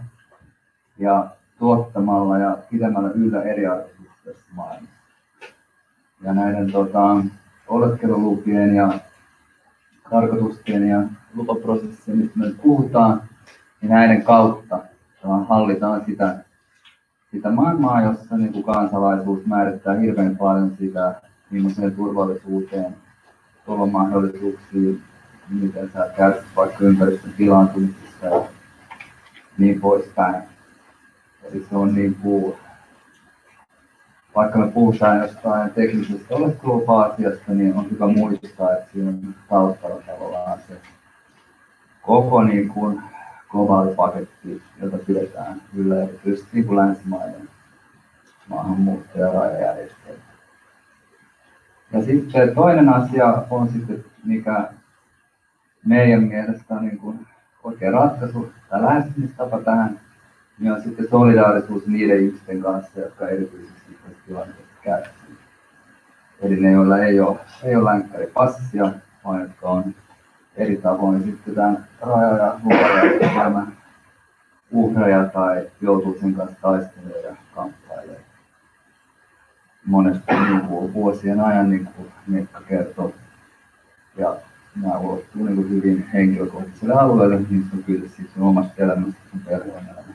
[0.98, 1.26] ja
[1.58, 4.96] tuottamalla ja pitämällä yllä eriarvoisuutta maailmassa.
[6.22, 7.16] Ja näiden tota,
[7.68, 8.92] oleskelulupien ja
[10.10, 11.02] tarkoitusten ja
[11.34, 13.22] lupaprosessien, mistä me puhutaan,
[13.80, 14.78] niin näiden kautta
[15.48, 16.38] hallitaan sitä,
[17.30, 22.96] sitä maailmaa, jossa niin kuin kansalaisuus määrittää hirveän paljon sitä, millaiseen turvallisuuteen,
[23.92, 25.02] mahdollisuuksiin,
[25.48, 28.48] miten sä käytät vaikka ympäristön pilaantumisessa ja
[29.58, 30.55] niin poispäin.
[31.52, 32.54] Eli se on niin kuin
[34.36, 40.58] vaikka me puhutaan jostain teknisestä oleskelulupa-asiasta, niin on hyvä muistaa, että siinä on taustalla tavallaan
[40.68, 40.74] se
[42.02, 43.02] koko niin kuin
[43.50, 47.48] globaali paketti, jota pidetään yllä erityisesti niin länsimaiden
[48.48, 50.22] maahanmuutto- ja rajajärjestelmä.
[51.92, 54.68] Ja sitten toinen asia on sitten, mikä
[55.84, 57.26] meidän mielestä on niin kuin
[57.62, 60.00] oikea ratkaisu tai lähestymistapa tähän,
[60.58, 65.16] niin on sitten solidaarisuus niiden ihmisten kanssa, jotka erityisesti tässä tilanteessa kärsivät.
[66.40, 68.90] Eli ne, joilla ei ole, ei ole länkkäripassia,
[69.24, 69.94] vaan jotka on
[70.56, 73.72] eri tavoin sitten tämän raja- ja lupajärjestelmän
[74.70, 78.20] uhreja tai joutuu sen kanssa taistelemaan ja kamppailemaan.
[79.86, 83.14] Monesti niin kuin vuosien ajan, niin kuin Mikka kertoo.
[84.16, 84.36] Ja
[84.82, 90.05] nämä ulottuu niin hyvin henkilökohtaiselle alueelle, niin on kyse siis omasta elämästä, sun perheen elämästä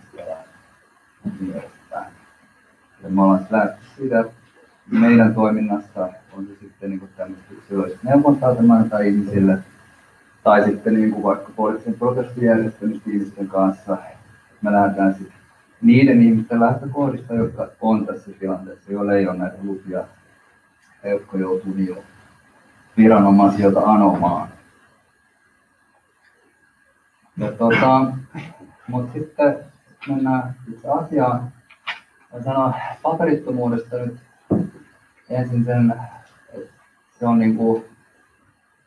[3.04, 4.26] ja me ollaan lähdetty siitä,
[4.92, 8.56] meidän toiminnasta on se sitten niin kuin tämmöistä yksilöistä neuvontaa
[8.90, 9.58] tai ihmisille,
[10.44, 13.98] tai sitten niin kuin vaikka poliittisen prosessin järjestämistä ihmisten kanssa.
[14.62, 15.38] Me lähdetään sitten
[15.82, 20.04] niiden ihmisten lähtökohdista, jotka on tässä tilanteessa, joilla ei ole näitä lupia,
[21.04, 21.98] ja jotka joutuu niin
[22.98, 24.48] viranomaisilta anomaan.
[27.38, 28.12] Ja tota,
[28.88, 29.71] mutta sitten
[30.08, 31.52] mennään itse asiaan.
[32.34, 34.18] Mä sanon paperittomuudesta nyt
[35.30, 35.94] ensin sen,
[36.54, 36.70] että
[37.20, 37.86] se on niin kuin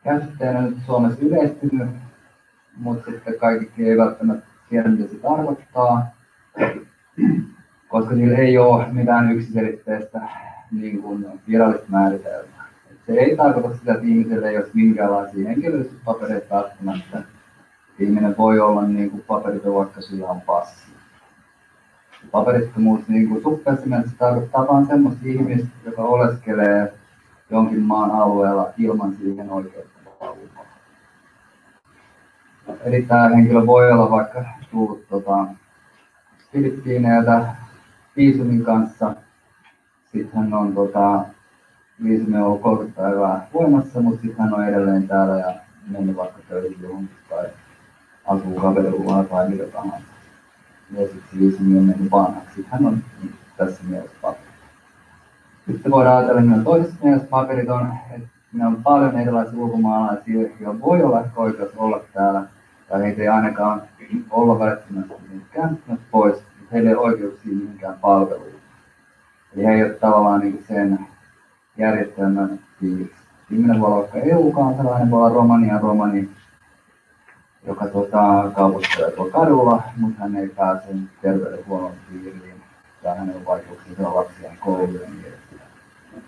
[0.05, 1.89] käsitteenä nyt Suomessa yleistynyt,
[2.77, 6.07] mutta sitten kaikki ei välttämättä tiedä, mitä se tarkoittaa,
[7.89, 10.21] koska sillä ei ole mitään yksiselitteistä
[10.73, 12.65] niin kuin virallista määritelmää.
[13.07, 17.23] Se ei tarkoita sitä, että ihmisellä ei olisi minkäänlaisia henkilöllisyyspapereita välttämättä.
[17.99, 20.94] Ihminen voi olla niin kuin paperiton, vaikka sillä on passi.
[22.31, 23.43] Paperittomuus niin kuin
[23.85, 26.93] mielessä tarkoittaa vain sellaista ihmistä, joka oleskelee
[27.51, 29.95] jonkin maan alueella ilman siihen oikeutta.
[32.85, 35.47] Eli tämä henkilö voi olla vaikka tullut tota,
[36.53, 37.47] Filippiineiltä
[38.17, 39.15] viisumin kanssa.
[40.13, 41.25] Sitten hän on tota,
[42.05, 45.55] viisumi on ollut 30 päivää voimassa, mutta sitten hän on edelleen täällä ja
[45.91, 47.47] mennyt vaikka töihin johonkin tai
[48.27, 50.14] asuu kaveriluvalla tai mitä tahansa.
[51.39, 52.55] Viisumi on mennyt vanhaksi.
[52.55, 54.45] Sitten hän on niin, tässä mielessä paperi.
[55.67, 60.81] Sitten voidaan ajatella, että toisessa mielessä paperit on, että ne on paljon erilaisia ulkomaalaisia, joilla
[60.81, 62.43] voi olla oikeus olla täällä,
[62.89, 63.83] tai heitä ei ainakaan
[64.31, 65.15] olla välttämättä
[65.51, 68.61] kääntymässä pois, mutta heillä ei ole oikeuksia mihinkään palveluihin.
[69.57, 70.99] Eli he ei ole tavallaan niin sen
[71.77, 73.25] järjestelmän piirissä.
[73.51, 76.29] Ihminen voi olla vaikka EU-kansalainen, voi olla romania romani,
[77.67, 80.87] joka tota, kaupustelee tuolla kadulla, mutta hän ei pääse
[81.23, 82.55] terveydenhuollon piiriin,
[83.03, 86.25] tai hänellä on vaikeuksia lapsiaan kouluun ja niin edespäin.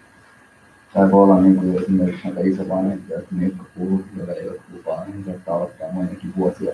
[0.94, 4.60] Tai voi olla niin kuin esimerkiksi näitä isovanhempia, että ne, jotka puhuu, joilla ei ole
[4.72, 6.72] lupaa, niin saattaa aloittaa monekin vuosia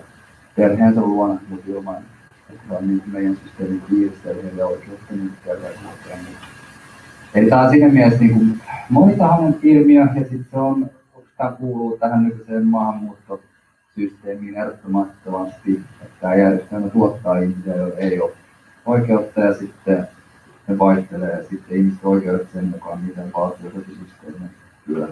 [0.57, 1.97] perheensä luona, mutta ilman,
[2.51, 6.19] että vaan niin meidän systeemin piirissä, eli heillä on oikeutta niin terveydenhuoltoon.
[7.35, 10.91] Eli tämä on siinä mielessä niin kuin monitahoinen ilmiö, ja sitten se on,
[11.37, 12.67] tämä kuuluu tähän nykyiseen
[13.97, 18.33] maahanmuuttosysteemiin ehdottomasti, että tämä järjestelmä tuottaa ihmisiä, joilla ei ole
[18.87, 20.09] oikeutta, ja sitten
[20.69, 24.47] ne vaihtelee sitten ihmisten oikeudet sen mukaan, miten valtiosotisysteemi
[24.87, 25.09] kyllä.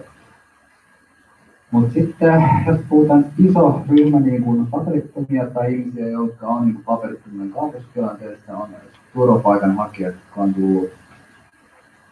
[1.71, 7.51] Mutta sitten, jos puhutaan iso ryhmä niin kuin paperittomia tai ihmisiä, jotka on niin paperittomien
[7.51, 8.69] kaupungitilanteessa, on
[9.13, 10.89] turvapaikanhakijat, jotka on tullut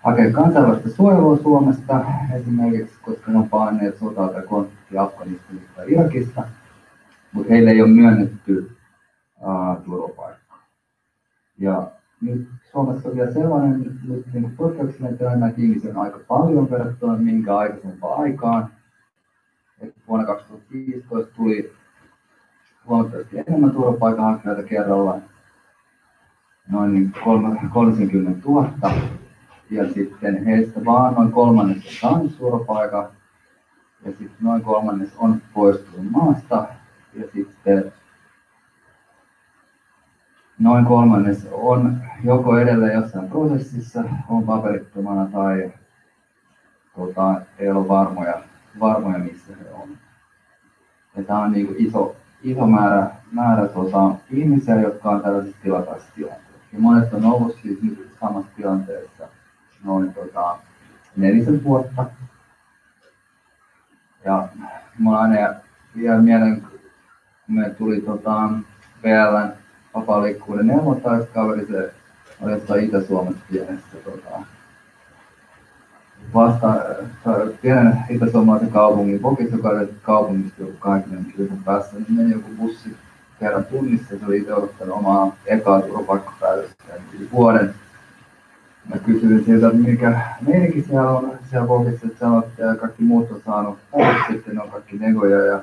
[0.03, 2.05] hakea kansainvälistä suojelua Suomesta
[2.35, 6.43] esimerkiksi, koska ne on paineet sotaa tai konfliktia Afganistanista tai Irakista,
[7.33, 8.71] mutta heille ei ole myönnetty
[9.41, 10.63] uh, turvapaikkaa.
[11.57, 16.71] Ja nyt Suomessa on vielä sellainen nyt niin poikkeuksellinen tilanne, että ihmisiä on aika paljon
[16.71, 18.69] verrattuna minkä aikaisempaan aikaan.
[19.81, 21.73] Et vuonna 2015 tuli
[22.87, 25.21] huomattavasti enemmän turvapaikanhakijoita kerrallaan,
[26.69, 27.11] noin niin
[27.73, 28.71] 30 000.
[29.71, 33.07] Ja sitten heistä vaan noin kolmannes on saanut turvapaikan.
[34.05, 36.67] Ja sitten noin kolmannes on poistunut maasta.
[37.13, 37.93] Ja sitten
[40.59, 45.71] noin kolmannes on joko edelleen jossain prosessissa, on paperittomana tai
[46.95, 48.41] tota, ei ole varmoja,
[48.79, 49.89] varmoja missä he on.
[51.15, 56.49] Ja tämä on niin iso, iso määrä, määrä tota, ihmisiä, jotka on tällaisessa tilapäisessä tilanteessa.
[56.73, 59.27] Ja monet on ollut siis nyt samassa tilanteessa
[59.83, 60.57] noin tota,
[61.15, 62.05] nelisen vuotta.
[64.25, 64.47] Ja
[64.97, 65.35] mulla aina
[65.95, 66.63] vielä mieleen,
[67.49, 68.49] me tuli tota,
[69.03, 69.49] VLn
[69.95, 71.93] vapaa liikkuvuuden neuvontajakaveri, se
[72.41, 74.29] oli jostain Itä-Suomessa pienessä tota,
[76.33, 82.31] vasta äh, pienen itä-suomalaisen kaupungin Vokissa, joka oli kaupungista joku 20 kilsan päässä, niin meni
[82.31, 82.95] joku bussi
[83.39, 84.19] kerran tunnissa.
[84.19, 86.83] Se oli itse odottanut omaa ekaa turvapaikkapäätöstä
[87.17, 87.73] yli vuoden.
[88.89, 93.41] Mä kysyin siltä, että mikä meininki siellä on siellä Vokissa, että että kaikki muut on
[93.45, 95.59] saanut pois, sitten on kaikki negoja ja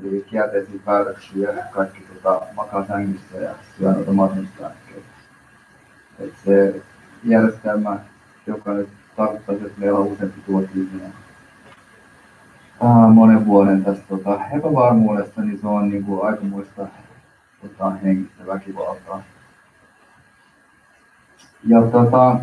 [0.00, 5.06] oli kielteisiä päätöksiä ja kaikki tota, makaa sängyssä ja syö noita masennuslääkkeitä.
[6.18, 6.82] Et se
[7.24, 7.98] järjestelmä,
[8.46, 11.12] joka nyt tarkoittaisi, että meillä on useampi tuhat ihminen
[12.82, 16.86] ää, monen vuoden tästä tota, epävarmuudesta, niin se on niin kuin aikamoista
[17.62, 19.22] tota, henkistä väkivaltaa.
[21.66, 22.36] Ja tota,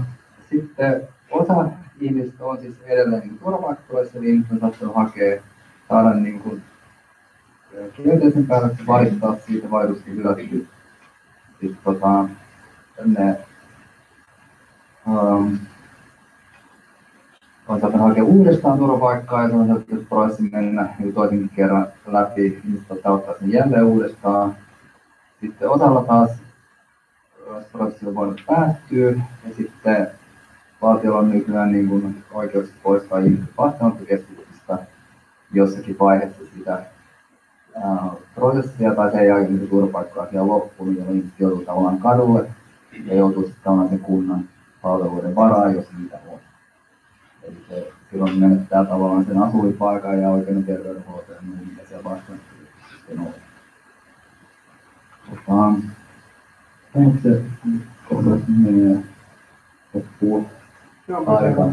[0.49, 1.65] sitten osa
[1.99, 5.41] ihmistä on siis edelleen niin turvapaikkapuolessa, niin ihmiset saattanut hakea,
[5.89, 6.61] saada niin kuin,
[7.97, 10.67] kielteisen päätöksen valittaa siitä vaihdosta hylätty.
[11.62, 12.25] Sitten tota,
[13.05, 13.38] ne
[15.07, 15.57] um,
[17.67, 22.86] on hakea uudestaan turvapaikkaa ja se on saattanut prosessi mennä niin toisenkin kerran läpi, niin
[22.88, 24.55] tota, ottaa sen jälleen uudestaan.
[25.41, 26.31] Sitten osalla taas
[27.71, 30.07] prosessi on voinut päättyä ja sitten
[30.81, 34.77] valtiolla on nykyään niin kuin oikeus poistaa ihmiset vastaanottokeskuksista
[35.53, 36.92] jossakin vaiheessa sitä
[38.36, 42.45] prosessia tai sen jälkeen, kun se turvapaikka-asia on loppunut, jolloin ihmiset joutuu tavallaan kadulle
[43.05, 44.49] ja joutuu sitten tavallaan sen kunnan
[44.81, 46.39] palveluiden varaan, jos niitä on.
[47.43, 52.97] Eli se silloin menettää tavallaan sen asuinpaikan ja oikeuden terveydenhuoltoon ja muun, mitä siellä vastaanottokeskuksessa
[52.97, 53.33] sitten on.
[55.29, 55.53] Tota,
[56.95, 57.41] onko se
[58.09, 59.03] kohta menee
[59.93, 60.49] loppuu?
[61.27, 61.69] Aika.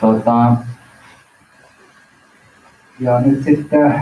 [0.00, 0.56] Tota,
[3.00, 3.94] ja nyt sitten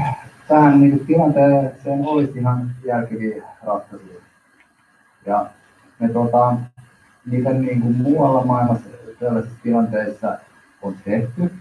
[0.49, 4.21] tähän niin tilanteeseen olisi ihan järkeviä ratkaisuja.
[5.27, 5.47] Ja
[5.99, 6.57] me tota,
[7.27, 8.89] niitä niin kuin muualla maailmassa
[9.21, 10.39] tällaisissa tilanteissa
[10.83, 11.53] on tehty.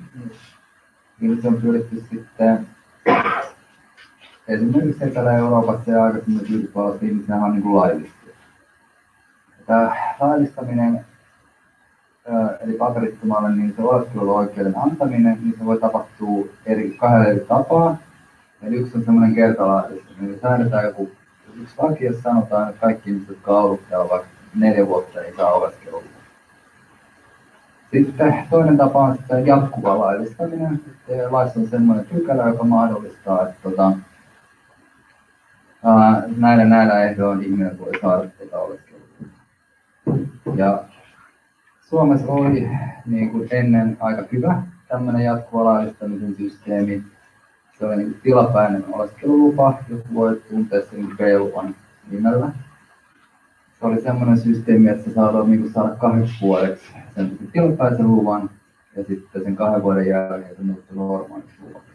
[1.42, 2.68] Se on pyritty sitten
[4.48, 8.20] esimerkiksi Etelä-Euroopassa ja aikaisemmin Yhdysvalloissa sehän on niin kuin laillista.
[9.65, 11.06] Tämä laillistaminen,
[12.62, 17.97] eli paperittomalle, niin se oleskeluoikeuden antaminen, niin se voi tapahtua eri, kahdella eri tapaa.
[18.63, 21.12] Eli yksi on semmoinen kertalaillistaminen, eli säädetään joku
[21.62, 25.36] yksi laki, jos sanotaan, että kaikki ihmiset, jotka on ollut täällä vaikka neljä vuotta, ei
[25.36, 26.03] saa oleskelua.
[27.91, 30.82] Sitten toinen tapa on sitten jatkuva laillistaminen.
[30.86, 33.91] Sitten laissa on semmoinen pykälä, joka mahdollistaa, että tota,
[35.86, 38.99] ää, näillä näillä ehdoin ihminen voi saada tuota oleskelua.
[40.55, 40.84] Ja
[41.89, 42.69] Suomessa oli
[43.06, 47.04] niin kuin ennen aika hyvä tämmöinen jatkuva laillistamisen systeemi.
[47.80, 51.75] Se oli niin tilapäinen oleskelulupa, joku voi tuntea sen B-luvan
[52.12, 52.52] nimellä.
[53.80, 58.49] Se oli semmoinen systeemi, että sä saat niin saada kahdeksi vuodeksi sen tilapäisen luvan
[58.95, 61.89] ja sitten sen kahden vuoden jälkeen se muuttui normaaliksi luvaksi.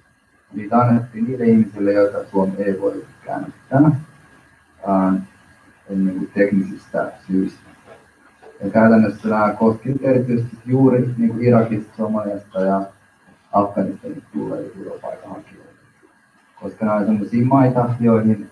[0.52, 3.80] Niitä annettiin niille ihmisille, joita Suomi ei voi käännyttää
[5.88, 7.63] niin kuin teknisistä syistä.
[8.64, 12.82] Ja käytännössä nämä koskivat erityisesti juuri niin kuin Irakista, Somaliasta ja
[13.52, 15.72] Afganistanista tulleita turvapaikanhakijoita.
[16.60, 18.50] Koska nämä ovat sellaisia maita, joihin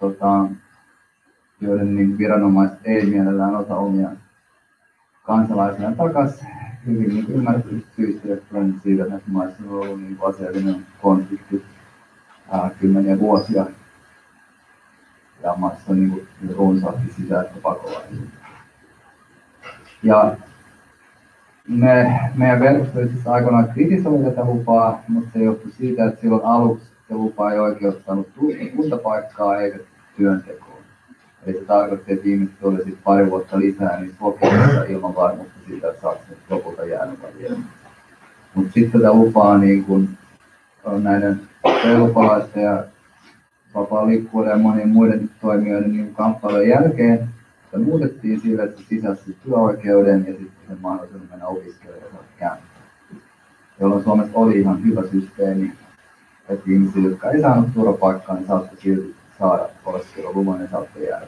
[0.00, 0.46] tota,
[1.60, 4.08] joiden niin viranomaiset ei mielellään ota omia
[5.22, 6.48] kansalaisiaan takaisin
[6.86, 11.64] hyvin niin ymmärretyistä syistä, johtuen siitä, että näissä maissa on ollut niin aseellinen konflikti
[12.50, 13.66] ää, kymmeniä vuosia.
[15.42, 18.37] Ja maissa on niin runsaasti sisäistä pakolaisia.
[20.02, 20.36] Ja
[21.68, 27.14] me, meidän verkostoissa aikoinaan kritisoi tätä lupaa, mutta se johtui siitä, että silloin aluksi se
[27.14, 28.28] lupa ei oikeuttanut
[28.76, 29.78] kuntapaikkaa eikä
[30.16, 30.78] työntekoa.
[31.46, 35.88] Eli se tarkoitti, että ihmiset oli sitten pari vuotta lisää niin kokemusta ilman varmuutta siitä,
[35.88, 37.56] että saako lopulta jäänyt vielä.
[38.54, 40.08] Mutta sitten tätä lupaa niin kun,
[40.98, 41.40] näiden
[41.98, 42.84] lupalaisten ja
[43.74, 47.28] vapaa liikkuvuuden ja monien muiden toimijoiden niin kamppailujen jälkeen
[47.68, 52.68] sitä muutettiin sille, että se sisälsi työoikeuden ja sitten sen mahdollisuuden mennä opiskelemaan kääntämään.
[53.80, 55.72] Jolloin Suomessa oli ihan hyvä systeemi,
[56.48, 61.26] että ihmiset, jotka ei saanut turvapaikkaa, niin saattoi silti saada oleskeluluvan ja saattoi jäädä.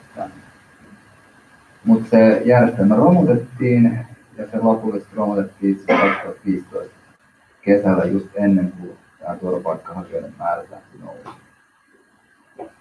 [1.84, 4.06] Mutta se järjestelmä romutettiin
[4.38, 6.94] ja se lopullisesti romutettiin 2015
[7.62, 11.36] kesällä just ennen kuin tämä turvapaikkahakijoiden määrä lähti nousemaan.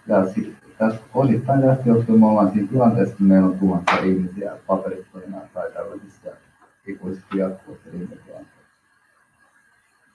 [0.08, 4.58] Ja sitten tästä osittain tästä johtuen me ollaan siinä tilanteessa, että meillä on tuhansia ihmisiä
[4.68, 6.30] paperittomina tai tällaisissa
[6.88, 8.60] ikuisesti jatkuvissa rintakilanteissa.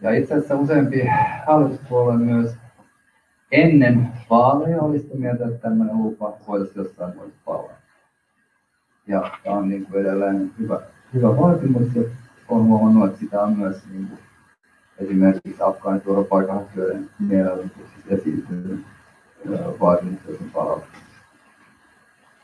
[0.01, 1.07] Ja itse asiassa useampi
[1.47, 2.57] hallituspuolue myös
[3.53, 7.79] ennen vaaleja oli sitä mieltä, että tämmöinen lupa voitaisiin jossain voisi palaa.
[9.07, 10.81] Ja tämä on niin kuin edelleen hyvä,
[11.15, 12.03] hyvä vaatimus ja
[12.49, 14.19] on huomannut, että sitä on myös niin kuin,
[14.99, 18.94] esimerkiksi Afgaanin turvapaikanhakijoiden mielenosoituksissa esiintynyt
[19.81, 21.05] vaatimusten palauttamisesta.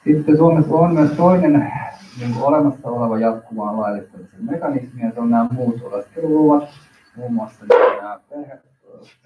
[0.05, 1.73] Sitten Suomessa on myös toinen
[2.21, 6.69] niin olemassa oleva jatkuvan laillistamisen mekanismi, ja se on nämä muut oleskeluluvat,
[7.17, 7.65] muun muassa
[8.01, 8.59] nämä perhe,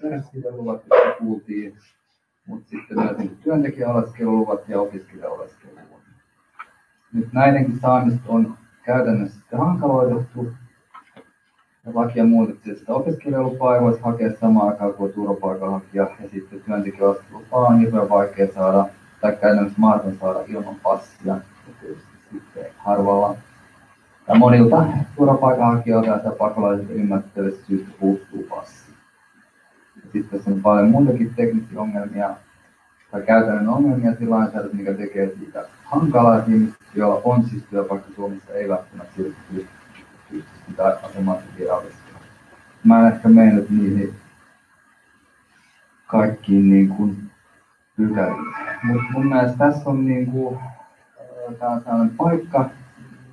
[0.01, 1.77] perhesideluvat, jotka kuultiin,
[2.47, 5.85] mutta sitten myös niin työntekijäoleskeluluvat ja opiskelijaoleskeluluvat.
[7.13, 10.53] Nyt näidenkin saamista on käytännössä hankaloitettu,
[11.85, 17.67] ja lakia muutettiin, että opiskelijalupaa ei voisi hakea samaan aikaan kuin turvapaikanhakija, ja sitten työntekijäoleskelulupaa
[17.67, 18.85] on hirveän vaikea saada,
[19.21, 21.37] tai käytännössä mahdoton saada ilman passia,
[21.81, 23.35] tietysti sitten harvalla
[24.27, 28.91] ja monilta turvapaikanhakijoilta ja pakolaisilta ymmärrettävistä syystä puuttuu passi.
[29.95, 32.35] Ja sitten tässä on paljon muitakin teknisiä ongelmia
[33.11, 38.69] tai käytännön ongelmia lainsäädännössä, mikä tekee siitä hankalaa, ihmiset, joilla on siis työpaikka Suomessa, ei
[38.69, 39.84] välttämättä silti pysty
[40.67, 42.01] sitä asemaa virallisesti.
[42.83, 44.13] Mä en ehkä mene nyt niihin
[46.07, 47.31] kaikkiin niin kuin
[47.97, 48.53] pykäliin.
[48.83, 50.59] Mutta mun mielestä tässä on niin kuin,
[51.59, 52.69] tää on sellainen paikka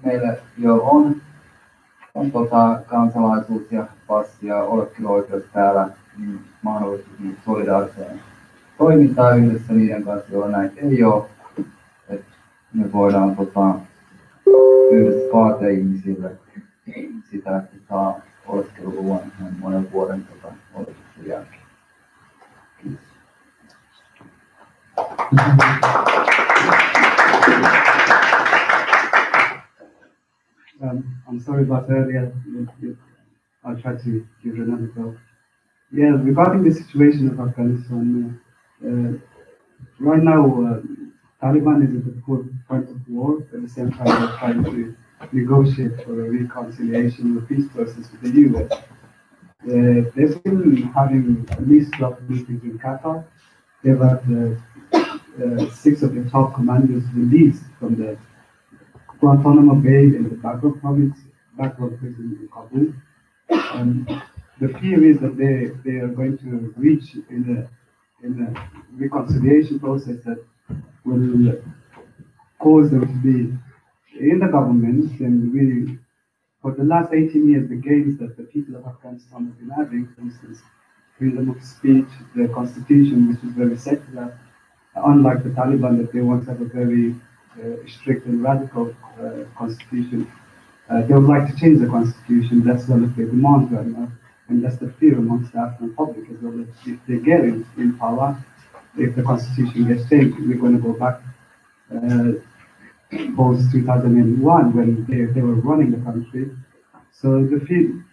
[0.05, 1.17] meille, jo on,
[2.15, 5.89] on tota, kansalaisuus ja passi ja oleskeluoikeus täällä,
[6.19, 8.21] niin mahdollisuus niin solidaariseen
[8.79, 11.25] toimintaan yhdessä niiden kanssa, joilla näitä ei ole.
[12.09, 12.25] Et
[12.75, 13.75] me voidaan tota,
[14.93, 16.31] yhdessä vaatia ihmisille
[18.47, 21.63] oleskeluluvan ihan monen vuoden tota, odotuksen jälkeen.
[22.83, 23.01] Kiitos.
[30.81, 32.33] Um, I'm sorry about earlier.
[33.65, 35.15] I'll try to give it another go.
[35.93, 38.41] Yeah, regarding the situation of Afghanistan,
[38.83, 39.15] uh, uh,
[40.01, 40.83] right now, uh,
[41.41, 42.23] Taliban is at the
[42.67, 43.43] front of war.
[43.55, 44.97] At the same time, they're trying to
[45.33, 48.73] negotiate for a reconciliation or peace process with the US.
[48.73, 53.25] Uh, they're still having a list of meetings in Qatar.
[53.83, 54.23] They've had
[54.93, 58.19] uh, six of the top commanders released from the
[59.21, 61.17] Guantanamo Bay in the Bagram province,
[61.57, 62.93] prison in Kabul.
[63.49, 64.23] And
[64.61, 69.79] the fear is that they, they are going to reach in a, in a reconciliation
[69.79, 70.45] process that
[71.05, 71.63] will
[72.59, 73.59] cause them to be
[74.31, 75.19] in the government.
[75.21, 75.99] And we,
[76.61, 80.09] for the last 18 years, the gains that the people of Afghanistan have been having,
[80.15, 80.61] for instance,
[81.19, 84.39] freedom of speech, the constitution, which is very secular,
[84.97, 87.15] unlike the Taliban, that they want to have a very
[87.61, 90.31] uh, strict and radical uh, constitution.
[90.89, 92.65] Uh, they would like to change the constitution.
[92.65, 94.11] That's one of their demands right now,
[94.49, 96.53] and that's the fear amongst the Afghan public as well.
[96.53, 98.37] That if they get in, in power,
[98.97, 101.21] if the constitution gets changed, we're going to go back
[101.95, 102.33] uh,
[103.37, 106.51] post 2001 when they, they were running the country.
[107.13, 108.05] So the fear,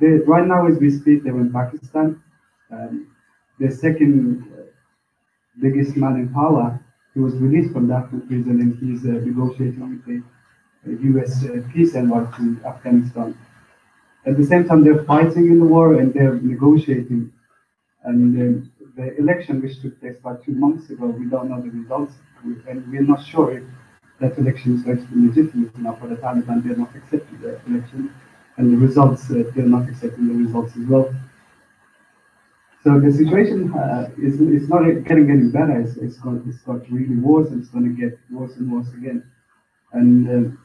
[0.00, 2.22] they, right now as we speak, they're in Pakistan.
[2.70, 3.14] Um,
[3.58, 4.62] the second uh,
[5.60, 6.80] biggest man in power,
[7.14, 10.22] he was released from that prison and he's uh, negotiating with the
[10.86, 13.36] uh, US uh, peace envoy to Afghanistan.
[14.24, 17.32] At the same time, they're fighting in the war and they're negotiating.
[18.04, 21.70] And um, the election, which took place about two months ago, we don't know the
[21.70, 22.14] results,
[22.68, 23.64] and we're not sure if
[24.22, 26.62] that election is be legitimate enough for the Taliban.
[26.62, 28.14] They're not accepting the election,
[28.56, 31.12] and the results, uh, they're not accepting the results as well.
[32.84, 35.80] So the situation uh, is it's not getting any better.
[35.80, 38.88] It's, it's got it's got really worse, and it's going to get worse and worse
[38.94, 39.24] again.
[39.92, 40.56] And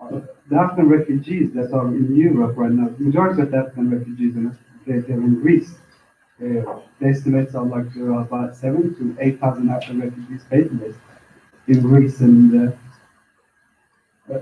[0.00, 0.20] uh,
[0.50, 4.36] the Afghan refugees that are in Europe right now, the majority of the Afghan refugees
[4.36, 5.74] are they, they're in Greece.
[6.40, 10.70] Uh, the estimates are like there are about seven to eight thousand Afghan refugees based
[10.70, 10.78] in
[11.66, 12.72] Greece, and
[14.28, 14.40] uh, uh,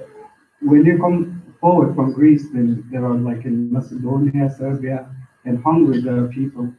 [0.63, 5.09] when you come forward from Greece, then there are like in Macedonia, Serbia,
[5.45, 6.73] and Hungary, there are people,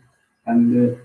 [0.46, 0.96] and uh,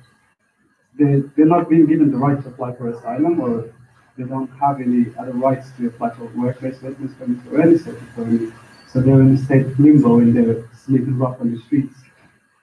[0.99, 3.73] they they're not being given the right to apply for asylum, or
[4.17, 7.97] they don't have any other rights to apply for work-based residence permit or any sort
[7.97, 8.53] of permit.
[8.89, 11.95] So they're in a state of limbo and they're sleeping rough on the streets.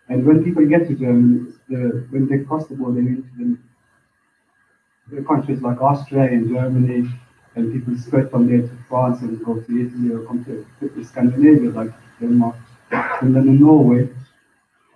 [0.09, 3.57] And when people get to Germany, the, when they cross the border into the
[5.21, 7.09] countries like Austria and Germany,
[7.55, 11.03] and people spread from there to France and go to Italy or come to, to
[11.03, 12.55] Scandinavia like Denmark,
[13.19, 14.09] Finland and Norway.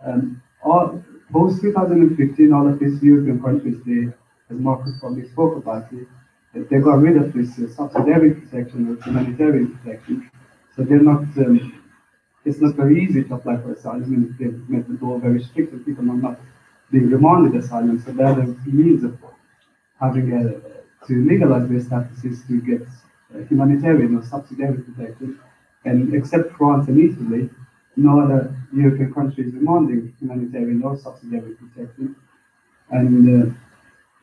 [0.03, 4.07] Um, all, post 2015, all of these European countries, they,
[4.49, 6.07] as Marcus probably spoke about it,
[6.53, 10.30] they got rid of this uh, subsidiary protection or humanitarian protection.
[10.76, 11.84] So they're not, um,
[12.45, 15.74] it's not very easy to apply for asylum and they've made the law very strict
[15.74, 16.39] and people are not
[16.91, 18.01] being remanded asylum.
[18.03, 19.20] So the other means of
[20.00, 22.82] having a, to legalize their status is to get
[23.34, 25.39] uh, humanitarian or subsidiary protection.
[25.86, 27.50] And except France and Italy,
[27.95, 32.16] no other European country is demanding humanitarian or subsidiary protection.
[32.89, 33.54] And uh,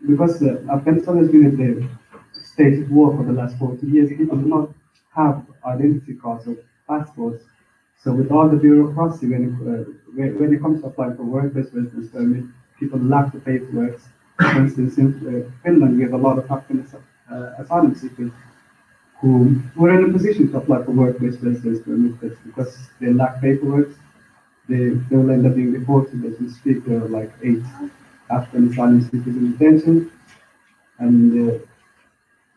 [0.06, 1.88] because uh, Afghanistan has been at the
[2.40, 4.70] state of war for the last 40 years, people do not
[5.14, 6.56] have identity cards or
[6.88, 7.44] passports.
[8.02, 9.84] So with all the bureaucracy, when it, uh,
[10.38, 12.44] when it comes to applying for work residence permit,
[12.78, 13.98] people lack the paperwork.
[14.36, 16.86] For instance, in uh, Finland, we have a lot of Afghan
[17.30, 18.32] uh, asylum seekers
[19.20, 23.40] who were in a position to apply for work-based residence permit, but because they lack
[23.40, 23.88] paperwork,
[24.68, 26.84] they, they will end up being deported as we speak.
[26.84, 27.62] There are like eight
[28.28, 30.10] Afghan asylum seekers in detention,
[30.98, 31.58] and uh,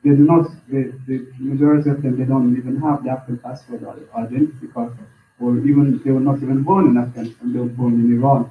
[0.04, 3.84] they do not, the, the majority of them, they don't even have the Afghan passport
[3.84, 4.94] or identity card,
[5.40, 8.50] or even, they were not even born in Afghanistan, they were born in Iran.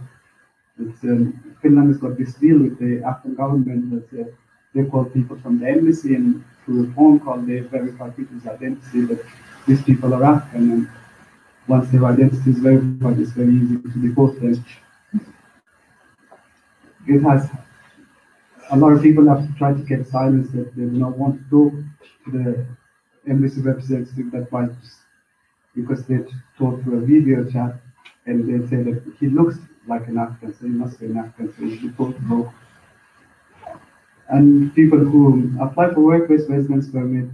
[0.79, 4.25] Um, Finland has got this deal with the Afghan government that uh,
[4.75, 9.01] they call people from the embassy and through a phone call they verify people's identity
[9.07, 9.25] that
[9.67, 10.89] these people are Afghan and
[11.67, 14.65] once their identity is verified it's very easy to deport them.
[17.07, 17.49] It has
[18.71, 21.45] a lot of people have tried to get silence that they do not want to
[21.51, 21.71] go
[22.25, 22.67] to the
[23.31, 24.71] embassy representative that might
[25.75, 26.19] because they
[26.59, 27.77] talk through a video chat
[28.27, 31.53] and they say that he looks like an Afghan, so he must be an Afghan,
[31.57, 32.53] so he's deportable.
[34.29, 37.31] And people who apply for work-based residence permit,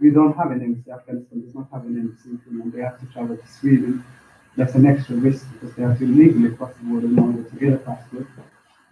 [0.00, 0.90] we don't have an embassy.
[0.90, 2.72] Afghanistan does not have an embassy in Finland.
[2.72, 4.04] They have to travel to Sweden.
[4.56, 7.56] That's an extra risk because they have to illegally cross the border in order to
[7.56, 8.26] get a passport.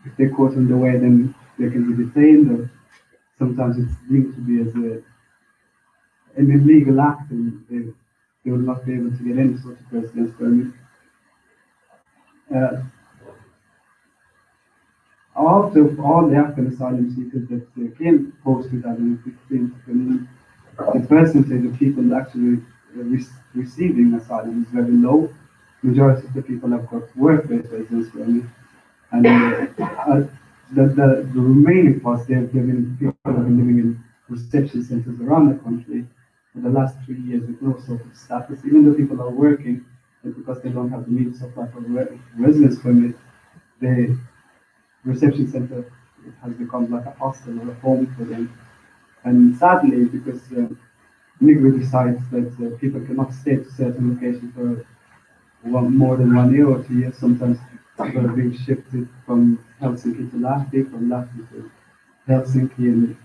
[0.05, 2.71] If they're caught on the way, then they can be detained, or
[3.39, 5.03] sometimes it's deemed to be as a,
[6.41, 7.93] an illegal act, and they,
[8.45, 10.73] they will not be able to get any sort of residence permit.
[12.55, 12.83] Uh,
[15.37, 20.29] all the Afghan asylum seekers that came post 2015
[20.95, 22.63] the percentage of people actually
[22.95, 25.33] re- receiving asylum is very low.
[25.83, 28.45] Majority of the people have got work-based residence permit,
[29.13, 30.27] and uh, uh,
[30.73, 35.49] the, the the remaining parts they've given people have been living in reception centers around
[35.49, 36.07] the country
[36.53, 39.85] for the last three years with no sort of status, even though people are working,
[40.23, 43.17] because they don't have the means to apply for re- residence permit,
[43.81, 44.19] the
[45.05, 45.91] reception center
[46.43, 48.53] has become like a hostel or a home for them.
[49.25, 50.69] And sadly, because uh,
[51.43, 54.85] Migri decides that uh, people cannot stay to certain locations for
[55.63, 57.59] one, more than one year or two years, sometimes
[58.03, 61.71] people are being shifted from Helsinki to Lahti, from Lahti to
[62.29, 63.17] Helsinki, and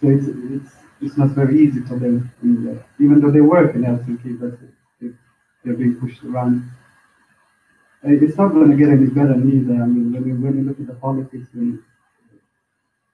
[0.00, 3.82] so it's, it's, it's not very easy for them, uh, even though they work in
[3.82, 4.58] Helsinki, but
[5.68, 6.70] they're being pushed around.
[8.02, 9.82] It's not going to get any better neither.
[9.82, 11.82] I mean, when you, when you look at the politics, and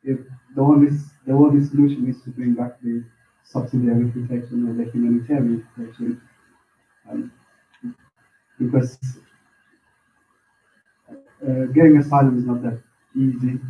[0.04, 0.18] if
[0.54, 0.90] the only
[1.26, 3.04] the only solution is to bring back the
[3.44, 6.20] subsidiary protection or the humanitarian protection,
[7.10, 7.32] um,
[8.58, 8.98] because
[11.46, 12.78] uh, getting asylum is not that
[13.14, 13.60] easy.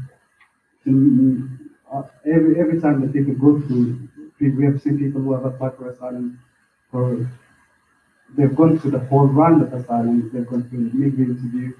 [0.87, 1.59] Mm,
[1.93, 4.09] uh, every every time that people go through,
[4.41, 6.39] we have seen people who have applied for asylum
[6.91, 7.29] for
[8.37, 10.31] they've gone through the whole round of asylum.
[10.33, 11.73] They've gone through the legal interview.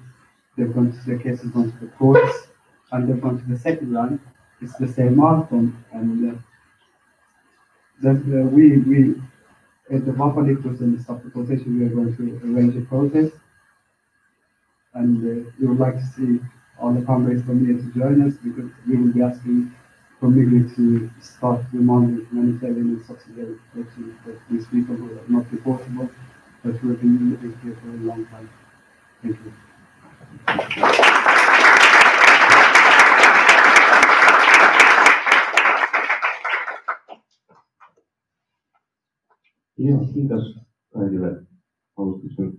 [0.57, 2.47] They've gone to the cases gone to the courts,
[2.91, 4.19] and they've gone to the second round.
[4.61, 6.35] It's the same outcome, and uh,
[8.01, 9.21] that uh, we we
[9.91, 11.79] at the Vapalik was in the stop deportation.
[11.79, 13.35] We are going to arrange a protest,
[14.93, 16.39] and uh, we would like to see
[16.79, 19.73] all the comrades from here to join us because we will be asking
[20.19, 25.43] for Migri to start demanding humanitarian and subsidiary protection for these people who are not
[25.51, 26.09] deportable
[26.65, 28.49] but who have been living here for a long time.
[29.21, 29.51] Thank you.
[39.77, 40.59] Joo, kiitos
[40.93, 41.43] kaikille
[41.97, 42.53] alustuksen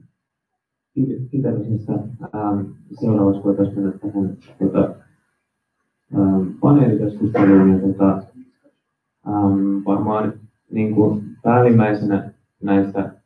[1.30, 1.92] pitämisestä.
[1.92, 2.60] Ähm,
[3.00, 4.94] seuraavaksi voitaisiin mennä tähän tuota,
[6.14, 7.80] ähm, paneelikeskusteluun.
[7.80, 8.22] Tuota,
[9.28, 10.32] ähm, varmaan
[10.70, 12.30] niin kuin päällimmäisenä
[12.62, 13.16] näistä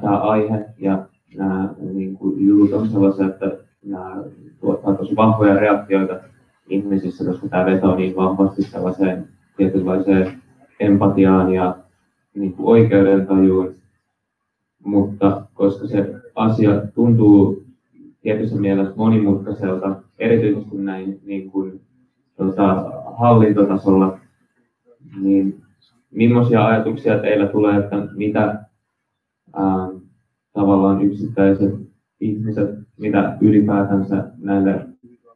[0.00, 4.16] tämä aihe ja nämä niin kuin jutut on sellaisia, että nämä
[4.60, 6.20] tuottaa tosi vahvoja reaktioita
[6.68, 10.42] ihmisissä, koska tämä vetoo niin vahvasti sellaiseen tietynlaiseen
[10.80, 11.76] empatiaan ja
[12.34, 13.74] niin kuin oikeudentajuun,
[14.84, 17.64] mutta koska se asia tuntuu
[18.22, 21.80] tietyssä mielessä monimutkaiselta, erityisesti näin niin kuin,
[22.36, 24.18] tota, hallintotasolla,
[25.20, 25.62] niin
[26.10, 28.64] millaisia ajatuksia teillä tulee, että mitä
[29.54, 29.88] ää,
[30.52, 31.74] tavallaan yksittäiset
[32.20, 34.86] ihmiset, mitä ylipäätänsä näille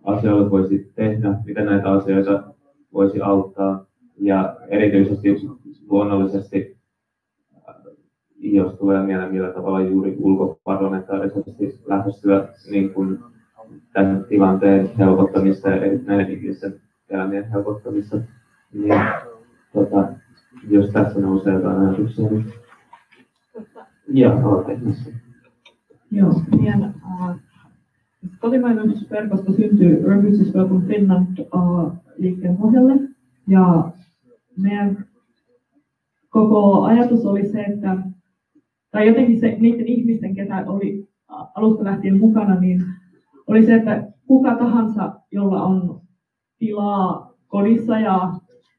[0.05, 2.55] asioille voisi tehdä, miten näitä asioita
[2.93, 3.87] voisi auttaa.
[4.21, 5.29] Ja erityisesti
[5.89, 6.77] luonnollisesti,
[7.69, 7.75] äh,
[8.41, 13.19] jos tulee mieleen millä tavalla juuri ulkoparlamentaarisesti lähestyä niin kuin
[13.93, 18.17] tämän tilanteen helpottamista ja näiden ihmisten elämien helpottamista,
[18.73, 19.01] niin
[19.73, 20.09] tota,
[20.69, 22.53] jos tässä nousee jotain ajatuksia, niin
[24.43, 25.11] aloitteessa.
[26.11, 27.37] Joo, meidän äh,
[28.39, 32.95] kotimainen verkosto syntyy Refugees Welcome Finland äh, pohjalle.
[33.47, 33.91] Ja
[34.63, 35.05] meidän
[36.31, 37.97] koko ajatus oli se, että,
[38.91, 41.09] tai jotenkin se, niiden ihmisten, ketä oli
[41.55, 42.85] alusta lähtien mukana, niin
[43.47, 46.01] oli se, että kuka tahansa, jolla on
[46.59, 48.33] tilaa kodissa ja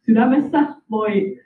[0.06, 1.40] sydämessä, voi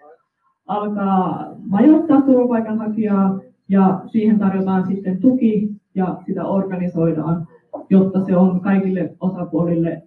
[0.68, 3.40] alkaa majoittaa turvapaikanhakijaa
[3.70, 7.48] ja siihen tarjotaan sitten tuki ja sitä organisoidaan,
[7.90, 10.04] jotta se on kaikille osapuolille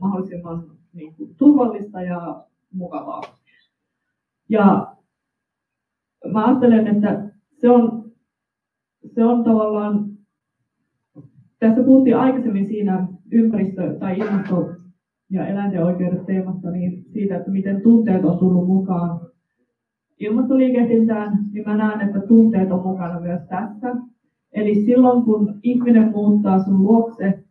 [0.00, 3.22] mahdollisimman niin kuin, turvallista ja mukavaa.
[4.48, 4.94] Ja
[6.32, 7.30] mä ajattelen, että
[7.60, 8.12] se on,
[9.06, 10.10] se on tavallaan,
[11.58, 14.74] tässä puhuttiin aikaisemmin siinä ympäristö- tai ilmasto-
[15.30, 19.20] ja eläinten oikeudet teemasta, niin siitä, että miten tunteet on tullut mukaan
[20.20, 23.96] ilmastoliikehdintään, niin mä näen, että tunteet on mukana myös tässä.
[24.52, 27.44] Eli silloin kun ihminen muuttaa sun luokse,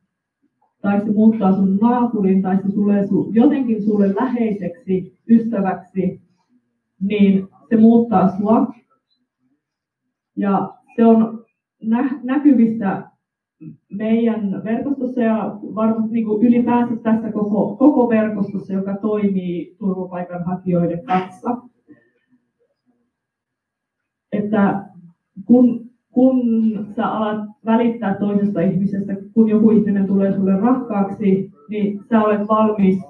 [0.82, 6.22] tai se muuttaa sun naapurin, tai se tulee su, jotenkin sulle läheiseksi, ystäväksi,
[7.02, 8.68] niin se muuttaa sua.
[10.36, 11.46] Ja se on
[11.84, 13.04] nä- näkyvissä
[13.94, 21.58] meidän verkostossa ja varmasti niin kuin ylipäänsä tässä koko, koko verkostossa, joka toimii turvapaikanhakijoiden kanssa
[24.34, 24.84] että
[25.46, 26.42] kun, kun
[26.96, 33.04] sä alat välittää toisesta ihmisestä, kun joku ihminen tulee sulle rakkaaksi, niin sä olet valmis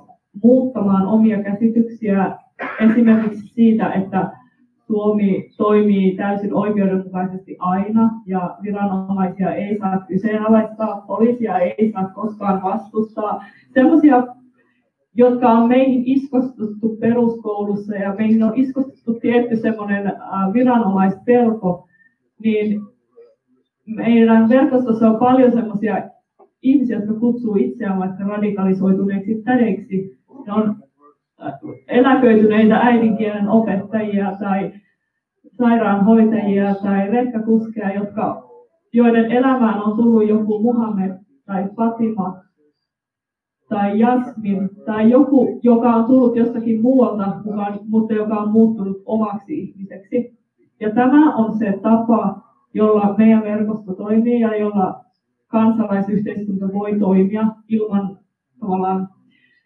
[0.44, 2.38] muuttamaan omia käsityksiä
[2.80, 4.32] esimerkiksi siitä, että
[4.88, 13.46] Suomi toimii täysin oikeudenmukaisesti aina ja viranomaisia ei saa kyseenalaistaa, poliisia ei saa koskaan vastustaa.
[13.74, 14.24] Sellaisia
[15.16, 21.88] jotka on meihin iskostuttu peruskoulussa ja meihin on iskostuttu tietty semmoinen äh, viranomaispelko,
[22.44, 22.82] niin
[23.86, 26.10] meidän verkostossa on paljon semmoisia
[26.62, 30.18] ihmisiä, jotka kutsuu itseään vaikka radikalisoituneiksi tädeiksi.
[30.48, 30.76] Ne on
[31.46, 31.54] äh,
[31.88, 34.72] eläköityneitä äidinkielen opettajia tai
[35.52, 38.50] sairaanhoitajia tai rekkakuskeja, jotka,
[38.94, 41.12] joiden elämään on tullut joku Muhammed
[41.46, 42.44] tai Fatima
[43.74, 49.60] tai Jasmin tai joku, joka on tullut jostakin muualta mukaan, mutta joka on muuttunut omaksi
[49.60, 50.38] ihmiseksi.
[50.80, 52.42] Ja tämä on se tapa,
[52.74, 55.04] jolla meidän verkosto toimii ja jolla
[55.48, 58.20] kansalaisyhteiskunta voi toimia ilman
[58.60, 59.10] tavallaan,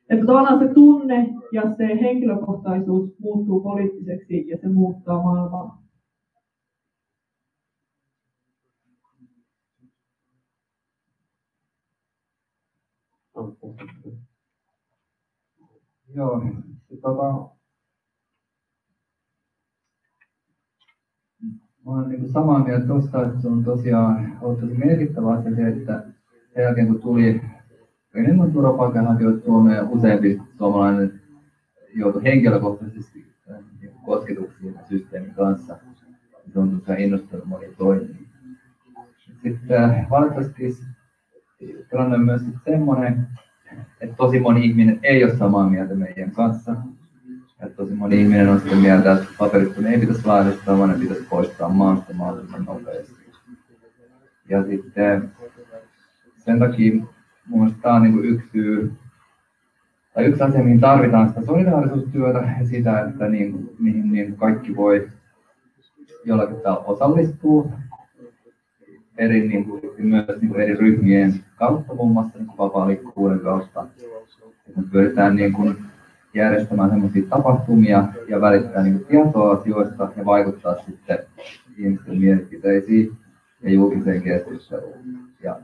[0.10, 5.88] että tavallaan se tunne ja se henkilökohtaisuus muuttuu poliittiseksi ja se muuttaa maailmaa.
[16.18, 16.42] Joo,
[17.02, 17.50] tota,
[21.86, 25.68] mä olen niin samaa mieltä tuosta, että se on tosiaan ollut tosi merkittävä asia se,
[25.68, 26.04] että
[26.54, 27.42] sen jälkeen kun tuli
[28.16, 31.22] enemmän turvapaikanhakijoita Suomeen, useampi suomalainen
[31.96, 33.26] joutui henkilökohtaisesti
[33.82, 35.78] niin kosketuksiin systeemin kanssa.
[36.54, 38.16] Se on tosiaan innostanut moni toimia.
[39.44, 40.78] Sitten valitettavasti
[41.90, 43.28] tilanne on myös semmoinen,
[44.02, 46.76] että tosi moni ihminen ei ole samaa mieltä meidän kanssa.
[47.60, 50.96] Että tosi moni ihminen on sitä mieltä, että paperit kun ei pitäisi laillistaa, vaan ne
[51.00, 53.14] pitäisi poistaa maasta mahdollisimman nopeasti.
[54.50, 55.32] Ja sitten
[56.38, 56.94] sen takia
[57.48, 58.92] mun mielestä tämä on niin yksi syy,
[60.14, 65.10] tai yksi asia, mihin tarvitaan sitä solidaarisuustyötä ja sitä, että niin, mihin niin kaikki voi
[66.26, 67.72] jollakin tavalla osallistua
[69.18, 73.88] eri, niin kuin, myös niin kuin eri ryhmien kautta, muun muassa niin vapaa liikkuvuuden kautta.
[74.76, 75.78] me pyritään niin kuin,
[76.34, 81.20] järjestämään sellaisia tapahtumia ja välittää niin kuin, tietoa asioista ja vaikuttaa sitten
[81.78, 83.12] ihmisten mielipiteisiin
[83.64, 84.98] ja julkiseen keskusteluun.
[85.44, 85.60] Ja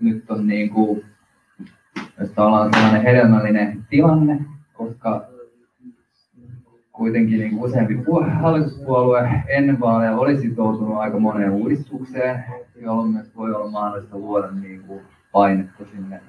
[0.00, 1.04] nyt on niin kuin,
[2.36, 4.40] ollaan sellainen hedelmällinen tilanne,
[4.72, 5.31] koska
[6.92, 7.98] kuitenkin niin useampi
[8.40, 12.44] hallituspuolue ennen vaaleja oli sitoutunut aika moneen uudistukseen,
[12.76, 15.00] jolloin myös voi olla mahdollista luoda niin kuin
[15.32, 16.20] painetta sinne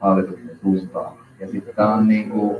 [0.00, 1.16] hallituksen suuntaan.
[1.40, 2.56] Ja sitten tämä on niin kuin,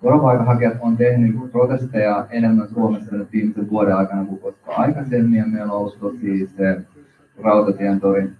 [0.00, 5.72] turvapaikanhakijat on tehnyt protesteja enemmän Suomessa nyt viimeisen vuoden aikana kuin koskaan aikaisemmin, ja meillä
[5.72, 6.80] on ollut tosi se
[7.42, 8.36] Rautatien torin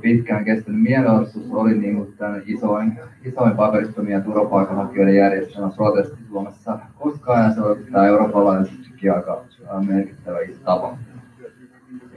[0.00, 7.44] pitkään kestänyt mielenosoitus oli niin kuin tämän isoin, isoin paperittomia turvapaikanhakijoiden järjestämä protesti Suomessa koskaan,
[7.44, 9.44] ja se oli tämä eurooppalaisestikin aika
[9.86, 10.96] merkittävä iso tapa.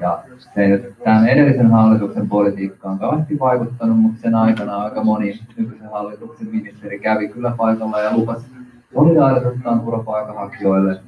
[0.01, 5.39] Ja se ei nyt tämän edellisen hallituksen politiikkaan kauheasti vaikuttanut, mutta sen aikana aika moni
[5.57, 8.45] nykyisen hallituksen ministeri kävi kyllä paikalla ja lupasi
[8.93, 10.99] solidaarisuuttaan turvapaikanhakijoille.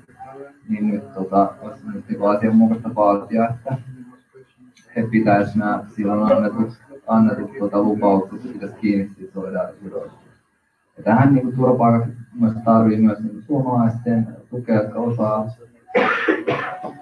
[0.69, 3.77] Niin nyt tota, olisi nyt niin asianmukaista vaatia, että
[4.95, 6.73] he pitäisi nämä silloin annetut,
[7.07, 10.19] annetut tuota, lupaukset pitäisi kiinni siitä solidaarisuudesta.
[10.97, 12.09] Ja tähän niin turvapaikat
[12.39, 15.47] myös tarvii myös niin suomalaisten tukea, jotka osaa,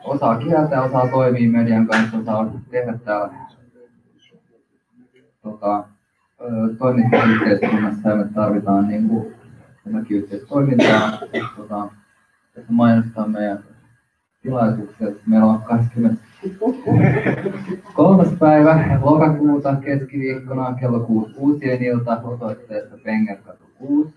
[0.03, 3.33] osaa kieltä, osaa toimia median kanssa, osaa tehdä täällä
[5.41, 5.83] tota,
[6.77, 9.33] toimittaa yhteiskunnassa ja me tarvitaan niin kuin,
[10.09, 11.11] yhteistoimintaa.
[11.57, 11.89] Tota,
[12.55, 13.59] tässä mainostaa meidän
[14.41, 15.07] tilaisuuksia.
[15.25, 16.26] Meillä on 20
[17.93, 24.15] Kolmas päivä lokakuuta keskiviikkona kello 6 uusien ilta osoitteesta Pengerkatu 6.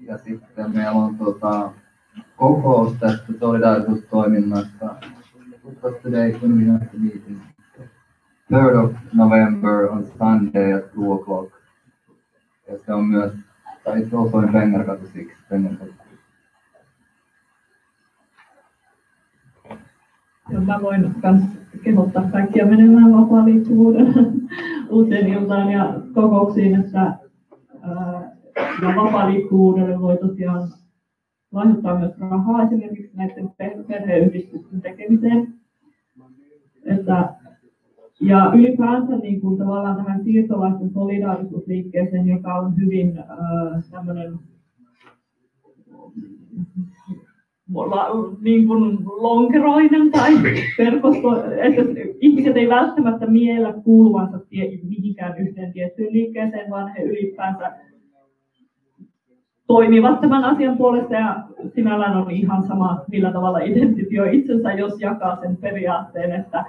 [0.00, 1.70] Ja sitten meillä on tota,
[2.36, 4.94] kokous tästä solidaarisuustoiminnasta.
[5.82, 6.10] What's the
[6.98, 7.38] meeting?
[8.52, 11.52] 3rd of November on Sunday at 2 o'clock.
[12.68, 13.32] Ja se on myös,
[13.84, 16.05] tai se on Pengerkatu 6, Pengerkatu
[20.50, 21.42] Ja mä voin myös
[21.84, 24.14] kehottaa kaikkia menemään vapaa liikkuvuuden
[24.90, 27.18] uuteen iltaan ja kokouksiin, että
[28.82, 30.68] ja vapaa liikkuvuudelle voi tosiaan
[31.52, 33.50] lahjoittaa myös rahaa esimerkiksi näiden
[33.88, 35.54] perheyhdistysten tekemiseen.
[36.84, 37.34] Että,
[38.20, 44.38] ja ylipäänsä niin kuin tavallaan tähän siirtolaisten solidaarisuusliikkeeseen, joka on hyvin äh, tämmöinen
[48.40, 50.32] niin kuin lonkeroinen tai
[50.78, 51.82] verkosto, että
[52.20, 57.72] ihmiset ei välttämättä miellä kuuluvansa tie, mihinkään yhteen tiettyyn liikkeeseen, vaan he ylipäänsä
[59.66, 61.36] toimivat tämän asian puolesta ja
[61.74, 66.64] sinällään on ihan sama, millä tavalla identifioi itsensä, jos jakaa sen periaatteen, että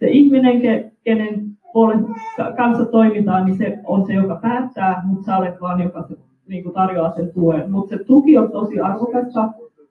[0.00, 0.60] se ihminen,
[1.04, 1.54] kenen
[2.56, 6.16] kanssa toimitaan, niin se on se, joka päättää, mutta sä olet vaan, joka se,
[6.48, 7.70] niin tarjoaa sen tuen.
[7.70, 9.48] Mutta se tuki on tosi arvokasta,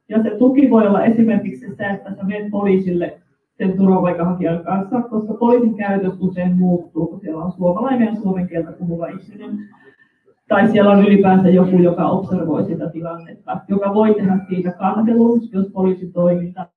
[0.09, 3.21] ja se tuki voi olla esimerkiksi se, että sä menet poliisille
[3.57, 8.71] sen turvapaikanhakijan kanssa, koska poliisin käytös usein muuttuu, kun siellä on suomalainen ja suomen kieltä
[8.71, 9.59] puhuva ihminen.
[10.47, 15.67] Tai siellä on ylipäänsä joku, joka observoi sitä tilannetta, joka voi tehdä siitä kantelun, jos
[15.73, 16.67] poliisin toiminta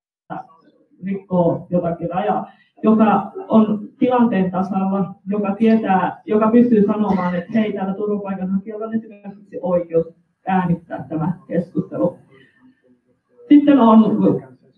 [1.05, 2.51] rikkoo jotakin rajaa,
[2.83, 9.59] joka on tilanteen tasalla, joka tietää, joka pystyy sanomaan, että hei, täällä turvapaikanhakijalla on esimerkiksi
[9.63, 10.07] oikeus
[10.47, 12.19] äänittää tämä keskustelu
[13.49, 14.17] sitten on,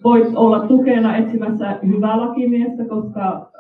[0.04, 3.50] voit olla tukena etsimässä hyvää lakimiestä, koska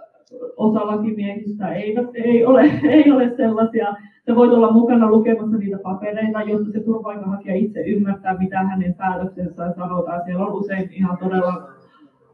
[0.56, 3.94] osa lakimiehistä eivät, ei, ole, ei ole sellaisia.
[4.26, 9.74] Se voit olla mukana lukemassa niitä papereita, jotta se turvapaikanhakija itse ymmärtää, mitä hänen päätöksensä
[9.76, 10.22] sanotaan.
[10.24, 11.68] Siellä on usein ihan todella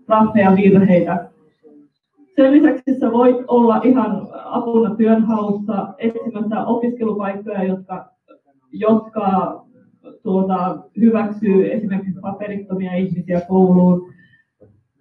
[0.09, 1.29] rahmeja virheitä.
[2.37, 8.07] Sen lisäksi sä voit olla ihan apuna työnhaussa etsimässä opiskelupaikkoja, jotka,
[8.72, 9.64] jotka
[10.25, 14.12] tuota, hyväksyy esimerkiksi paperittomia ihmisiä kouluun.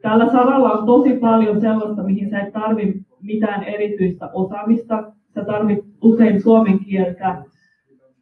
[0.02, 5.14] Tällä saralla on tosi paljon sellaista, mihin sä et tarvi mitään erityistä osaamista.
[5.36, 7.44] Sä tarvit usein suomen kieltä.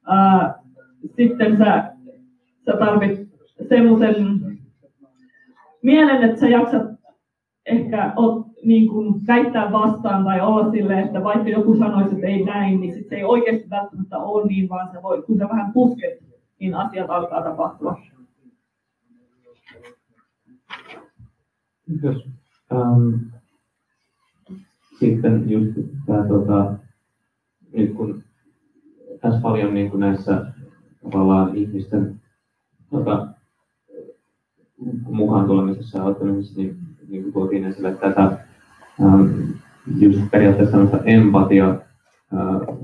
[0.08, 0.56] Ää,
[1.16, 1.94] sitten sä,
[2.66, 3.20] sä tarvit
[3.70, 4.16] semmoisen
[5.84, 6.84] mielen, että sä jaksat
[7.66, 12.44] ehkä ot, niin kuin väittää vastaan tai olla sille, että vaikka joku sanoisi, että ei
[12.44, 15.74] näin, niin sit se ei oikeasti välttämättä ole niin, vaan sä voi, kun sä vähän
[15.74, 16.31] pusket
[16.62, 17.98] niin asiat alkaa tapahtua.
[22.72, 23.14] Ähm,
[25.00, 25.72] sitten just
[26.06, 26.74] tämä, tota,
[27.74, 28.24] nyt kun
[29.22, 30.46] tässä paljon niin kuin näissä
[31.04, 32.22] tavallaan ihmisten
[32.92, 33.28] tota,
[35.06, 38.46] mukaan tulemisessa ja auttamisessa, niin, niin kuin tuotiin esille, tätä
[39.04, 39.52] ähm,
[40.00, 42.78] just periaatteessa empatia äh,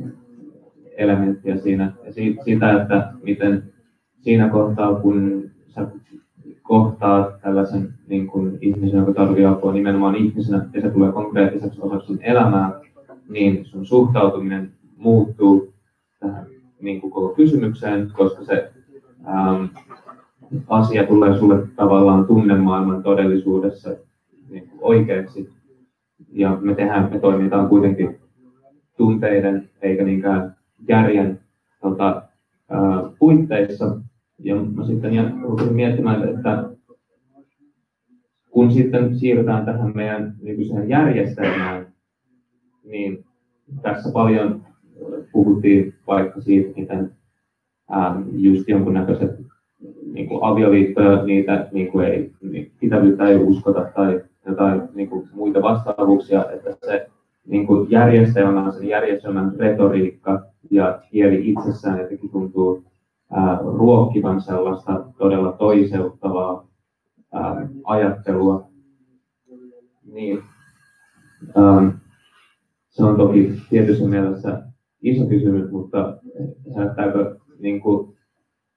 [0.98, 1.91] elementtiä siinä.
[2.06, 3.64] Ja siitä, että miten
[4.20, 5.88] siinä kohtaa, kun sä
[6.64, 12.08] kohtaat tällaisen niin kuin ihmisen, joka tarvitsee apua nimenomaan ihmisenä, ja se tulee konkreettiseksi osaksi
[12.08, 12.72] sun elämää,
[13.30, 15.74] niin sun suhtautuminen muuttuu
[16.20, 16.45] tähän
[16.82, 18.72] niin kuin koko kysymykseen, koska se
[19.28, 19.64] ähm,
[20.68, 23.89] asia tulee sulle tavallaan tunnemaailman todellisuudessa
[24.50, 25.50] niin kuin oikeaksi.
[26.32, 28.20] Ja me tehdään, me toimitaan kuitenkin
[28.98, 30.57] tunteiden eikä niinkään
[30.89, 31.39] järjen
[31.82, 32.21] tota,
[32.69, 32.82] ää,
[33.19, 33.97] puitteissa.
[34.39, 36.69] Ja mä sitten rupesin miettimään, että
[38.51, 41.88] kun sitten siirrytään tähän meidän nykyiseen järjestelmään,
[42.84, 43.25] niin
[43.82, 44.61] tässä paljon
[45.32, 47.11] puhuttiin vaikka siitä, miten
[47.91, 49.32] ähm, just jonkunnäköiset
[50.13, 52.32] niin kuin avioliittoja, niitä niin kuin ei,
[52.80, 57.07] pitävyyttä ei uskota tai jotain niin kuin muita vastaavuuksia, että se
[57.47, 62.84] niin kuin järjestelmä, sen järjestelmän retoriikka ja kieli itsessään jotenkin tuntuu
[63.32, 66.68] ää, ruokkivan sellaista todella toiseuttavaa
[67.34, 68.70] ää, ajattelua.
[70.13, 70.39] Niin,
[71.55, 71.91] ää,
[72.89, 74.63] se on toki tietyssä mielessä
[75.01, 76.18] iso kysymys, mutta
[76.76, 78.18] herättääkö niin kuin,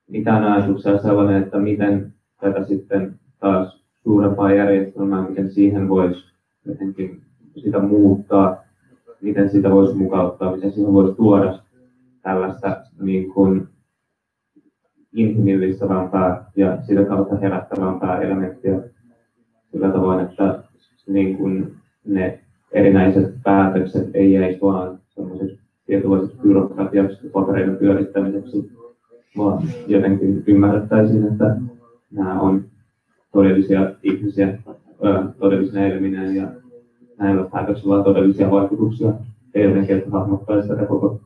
[0.09, 6.25] mitään ajatuksia sellainen, että miten tätä sitten taas suurempaa järjestelmää, miten siihen voisi
[6.65, 7.23] jotenkin
[7.57, 8.57] sitä muuttaa,
[9.21, 11.59] miten sitä voisi mukauttaa, miten siihen voisi tuoda
[12.23, 13.69] tällaista niin kuin
[15.13, 18.81] inhimillistävämpää ja sitä kautta herättävämpää elementtiä
[19.73, 20.63] sillä tavoin, että
[21.07, 22.41] niin kuin ne
[22.73, 28.73] erinäiset päätökset ei jäisi vaan semmoiseksi tietynlaiseksi byrokratiaksi papereiden pyörittämiseksi,
[29.39, 31.57] vaan jotenkin ymmärrettäisiin, että
[32.11, 32.65] nämä on
[33.33, 34.59] todellisia ihmisiä,
[35.39, 36.49] todellisina elimineen ja
[37.19, 39.13] näillä päätöksillä on todellisia vaikutuksia.
[39.55, 41.21] Ja jotenkin, että hahmottaisi tätä koko,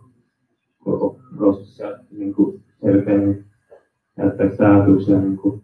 [1.45, 3.45] prosessia niin kuin selkeämmin
[4.19, 5.63] jättäisi ajatuksia niin kuin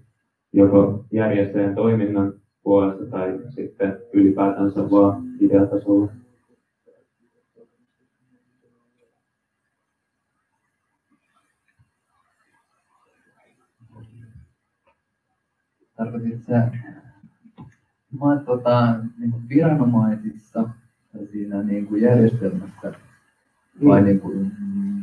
[0.52, 6.12] joko järjestäjän toiminnan puolesta tai sitten ylipäätänsä vaan ideatasolla.
[15.96, 16.70] Tarkoitit sä
[18.20, 20.70] mä tota, niin viranomaisissa
[21.32, 22.92] siinä niin järjestelmässä
[23.84, 24.50] vai niin kuin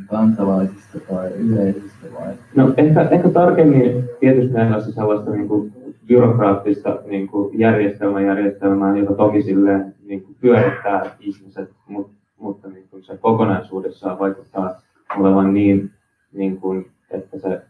[0.06, 2.34] kansalaisissa tai yleisistä vai?
[2.56, 5.72] No ehkä, ehkä tarkemmin tietysti meillä on sellaista niin kuin
[6.06, 12.88] byrokraattista niin kuin järjestelmä järjestelmää, joka toki silleen, niin kuin pyörittää ihmiset, mutta, mutta niin
[12.90, 14.80] kuin se kokonaisuudessaan vaikuttaa
[15.18, 15.90] olevan niin,
[16.32, 17.62] niin kuin, että se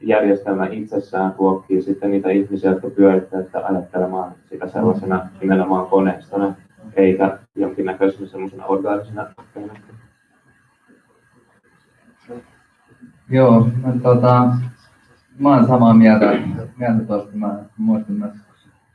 [0.00, 6.54] järjestelmä itsessään ruokkii sitten niitä ihmisiä, jotka pyörittävät sitä ajattelemaan sitä sellaisena nimenomaan koneistona,
[6.96, 9.26] eikä jonkinnäköisenä semmoisena orgaanisena
[13.30, 14.56] Joo, mä, tota,
[15.38, 16.32] mä oon samaa mieltä,
[16.76, 17.36] mieltä tuosta.
[17.36, 18.32] Mä muistan myös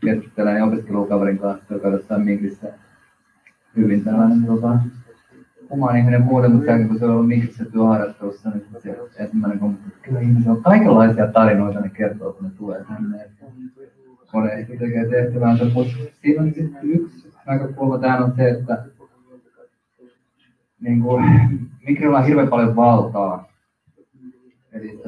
[0.05, 2.67] keskustelen opiskelukaverin kanssa, joka jossain Migrissä
[3.75, 4.79] hyvin tällainen tota,
[5.69, 9.77] oma ihminen muuten, mutta sen, kun se on ollut Migrissä työharjoittelussa, niin se ensimmäinen kun
[10.01, 13.29] kyllä ihmisillä on kaikenlaisia tarinoita, ne kertoo, kun ne tulee tänne.
[14.31, 18.83] Koneista tekee tehtävänsä, mutta siinä on yksi näkökulma tähän on se, että
[20.83, 21.23] niin kuin,
[21.87, 23.53] Migrillä on hirveän paljon valtaa
[24.73, 25.01] Eli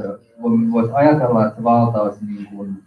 [0.71, 2.83] voisi ajatella, että valta olisi niin kuin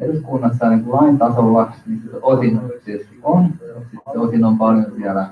[0.00, 3.46] eduskunnassa niin kuin lain tasolla, niin se osin tietysti on,
[3.90, 5.30] sitten osin on paljon siellä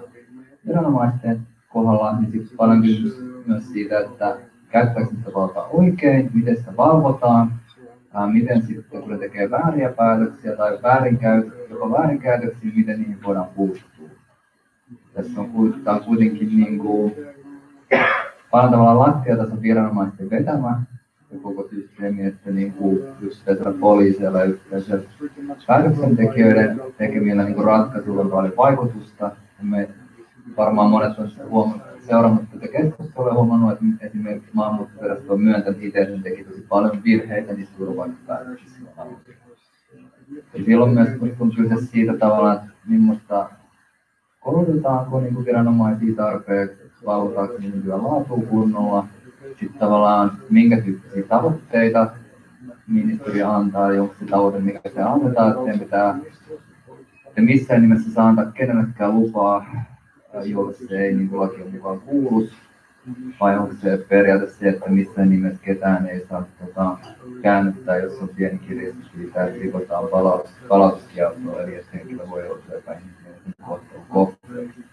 [0.67, 3.15] viranomaisten kohdalla, niin sitten paljon kysymys
[3.47, 4.37] myös siitä, että
[4.69, 7.53] käyttääkö sitä valtaa oikein, miten sitä valvotaan,
[8.33, 13.96] miten sitten kun tekee vääriä päätöksiä tai väärinkäyt, jopa väärinkäytöksiä, miten niihin voidaan puuttua.
[15.17, 15.51] Tässä on,
[15.87, 17.15] on kuitenkin niin kuin,
[18.51, 20.83] tavallaan lattiatason viranomaisten vetämä
[21.31, 25.03] ja koko systeemi, että niin kuin yksittäisellä poliisilla yksittäisellä
[25.67, 29.25] päätöksentekijöiden tekemillä niin ratkaisuilla on paljon vaikutusta.
[29.25, 29.89] Ja me
[30.57, 31.31] varmaan monet on
[32.07, 37.05] seurannut tätä keskustelua ja huomannut, että esimerkiksi maahanmuuttovirasto on myöntänyt itse, että teki tosi paljon
[37.05, 38.79] virheitä niissä turvapaikkapäätöksissä.
[40.55, 41.09] Ja silloin myös
[41.39, 43.51] kun kyse siitä tavallaan, että millaista
[44.47, 48.01] koulutetaanko niin viranomaisia tarpeeksi, valvotaanko niiden työn
[48.49, 49.07] kunnolla,
[49.61, 52.11] sitten tavallaan minkä tyyppisiä tavoitteita
[52.89, 56.19] ministeriö antaa, ja se tavoite, mikä se annetaan, että sen pitää,
[57.27, 59.67] että missään nimessä saa antaa kenellekään lupaa,
[60.45, 62.49] jolle se ei niin lakien mukaan kuulu,
[63.41, 66.99] vai onko se periaate se, että missään nimessä ketään ei saa tota,
[67.43, 72.63] käännyttää, jos on pieni kirjastus siitä, että rikotaan palautus, palautuskieltoa, eli että henkilö voi olla
[72.79, 74.85] epäinhimillisen kohtelun kohteeksi.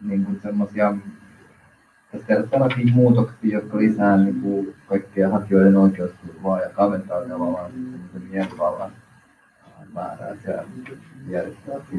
[0.00, 0.94] Niin kuin semmoisia
[2.26, 8.90] tehdä sellaisia muutoksia, jotka lisää niin kuin kaikkia hakijoiden oikeusturvaa ja kaventaa tavallaan semmoisen mielivallan
[9.94, 10.64] määrää siellä
[11.28, 11.96] järjestelmässä.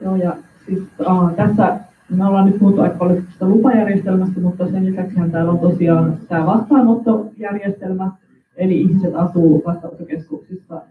[0.00, 0.36] Joo, ja
[0.66, 5.52] siis uh, tässä me ollaan nyt puhuttu aika paljon tästä lupajärjestelmästä, mutta sen lisäksi täällä
[5.52, 8.12] on tosiaan tämä vastaanottojärjestelmä,
[8.56, 10.82] eli ihmiset asuu vastaanottokeskuksissa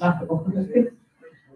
[0.00, 0.98] lähtökohtaisesti.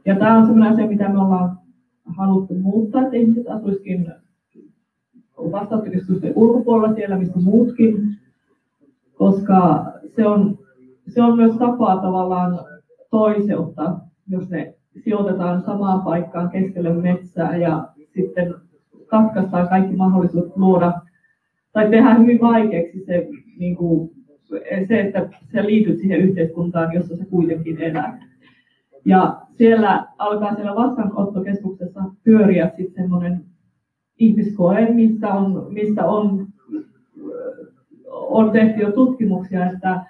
[0.04, 1.58] Ja tämä on sellainen asia, mitä me ollaan
[2.06, 4.12] haluttu muuttaa, että ihmiset asuisikin
[5.38, 8.16] vastaanottokeskusten ulkopuolella siellä, missä muutkin,
[9.14, 9.86] koska
[10.16, 10.58] se on,
[11.08, 12.60] se on myös tapa tavallaan
[13.10, 18.54] toiseuttaa, jos ne sijoitetaan samaan paikkaan keskelle metsää ja sitten
[19.06, 20.92] katkaistaan kaikki mahdollisuudet luoda
[21.72, 23.28] tai tehdään hyvin vaikeaksi se,
[23.58, 24.10] niin kuin,
[24.88, 28.14] se että sä liityt siihen yhteiskuntaan, jossa sä kuitenkin elät.
[29.04, 33.44] Ja siellä alkaa siellä vastaanottokeskuksessa pyöriä sitten semmoinen
[34.18, 36.46] ihmiskoe, mistä on, mistä on,
[38.10, 40.00] on tehty jo tutkimuksia, että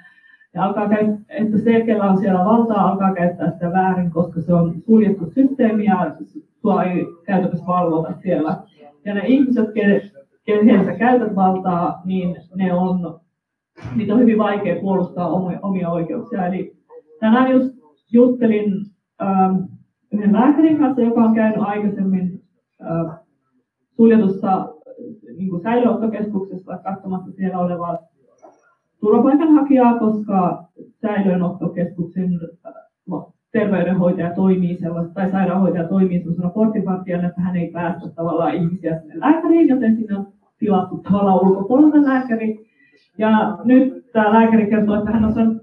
[0.55, 4.55] ja alkaa käy, että se, kellä on siellä valtaa, alkaa käyttää sitä väärin, koska se
[4.55, 6.17] on suljettu systeemi ja
[6.63, 8.57] sua ei käytännössä valvota siellä.
[9.05, 9.69] Ja ne ihmiset,
[10.45, 13.21] kehen sä käytät valtaa, niin ne on,
[13.97, 15.29] niitä on hyvin vaikea puolustaa
[15.63, 16.47] omia, oikeuksia.
[16.47, 16.77] Eli
[17.21, 17.75] tänään just
[18.13, 18.73] juttelin
[19.23, 19.57] ähm,
[20.13, 22.43] yhden lääkärin kanssa, joka on käynyt aikaisemmin
[22.83, 23.19] äh,
[23.97, 24.69] suljetussa
[25.37, 27.99] niin kuin säilöönottokeskuksessa katsomassa siellä olevaa
[29.03, 30.65] turvapaikanhakijaa, koska
[31.01, 32.73] säilöönottokeskuksen äh,
[33.53, 39.21] terveydenhoitaja toimii sellaista, tai sairaanhoitaja toimii sellaisena portinvartijana, että hän ei päästä tavallaan ihmisiä sinne
[39.21, 40.27] lääkäriin, joten sinne on
[40.59, 42.67] tilattu tavallaan ulkopuolelta lääkäri.
[43.19, 45.63] Ja nyt tämä lääkäri kertoo, että hän on saanut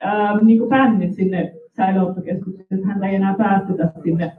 [0.00, 4.32] ää, niin kuin sinne säilöönottokeskukseen, että häntä ei enää päästetä sinne,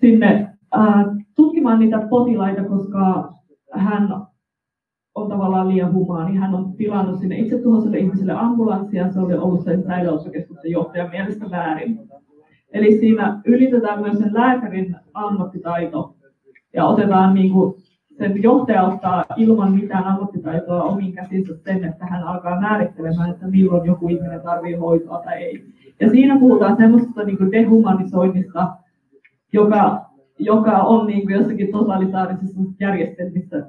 [0.00, 1.04] sinne ää,
[1.36, 3.32] tutkimaan niitä potilaita, koska
[3.72, 4.08] hän
[5.14, 6.36] on tavallaan liian humaani.
[6.36, 11.50] Hän on tilannut sinne itse tuhoiselle ihmiselle ambulanssia, se oli ollut sen säilöönottokeskuksen johtajan mielestä
[11.50, 12.00] väärin.
[12.72, 16.14] Eli siinä ylitetään myös sen lääkärin ammattitaito
[16.72, 17.74] ja otetaan niin kuin,
[18.18, 23.86] sen johtaja ottaa ilman mitään ammattitaitoa omiin käsinsä sen, että hän alkaa määrittelemään, että milloin
[23.86, 25.64] joku ihminen tarvitsee hoitoa tai ei.
[26.00, 28.76] Ja siinä puhutaan semmoista niin kuin dehumanisoinnista,
[29.52, 30.04] joka,
[30.38, 33.66] joka on niin kuin jossakin totalitaarisessa järjestelmissä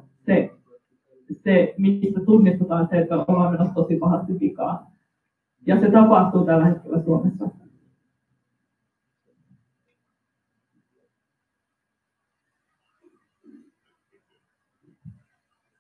[1.45, 4.87] se mistä tunnistetaan se, että ollaan menossa tosi pahasti vikaan.
[5.65, 7.49] Ja se tapahtuu tällä hetkellä Suomessa.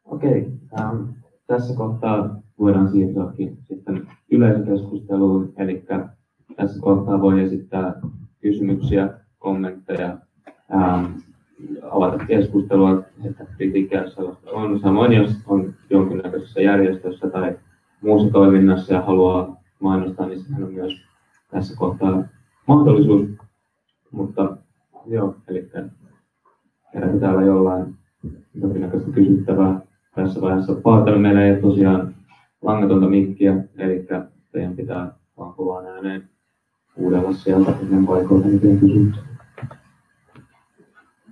[0.05, 1.03] Okei, ähm,
[1.47, 5.85] tässä kohtaa voidaan siirtyäkin sitten yleisökeskusteluun, eli
[6.55, 8.01] tässä kohtaa voi esittää
[8.41, 10.17] kysymyksiä, kommentteja,
[10.73, 11.05] ähm,
[11.91, 14.79] avata keskustelua, että kritiikkiä sellaista on.
[14.79, 17.55] Samoin jos on jonkinnäköisessä järjestössä tai
[18.01, 21.01] muussa toiminnassa ja haluaa mainostaa, niin sehän on myös
[21.51, 22.23] tässä kohtaa
[22.67, 23.29] mahdollisuus.
[24.11, 24.57] Mutta
[25.05, 25.69] joo, eli
[26.93, 27.95] herätä täällä jollain
[28.61, 29.79] jonkinnäköistä kysyttävää
[30.15, 30.75] tässä vaiheessa.
[30.75, 32.15] Pahoittelen, meillä ei tosiaan
[32.61, 34.07] langatonta mikkiä, eli
[34.51, 36.29] teidän pitää vaan kovaan ääneen
[36.95, 39.34] kuudella sieltä ennen paikoilta niitä kysymyksiä.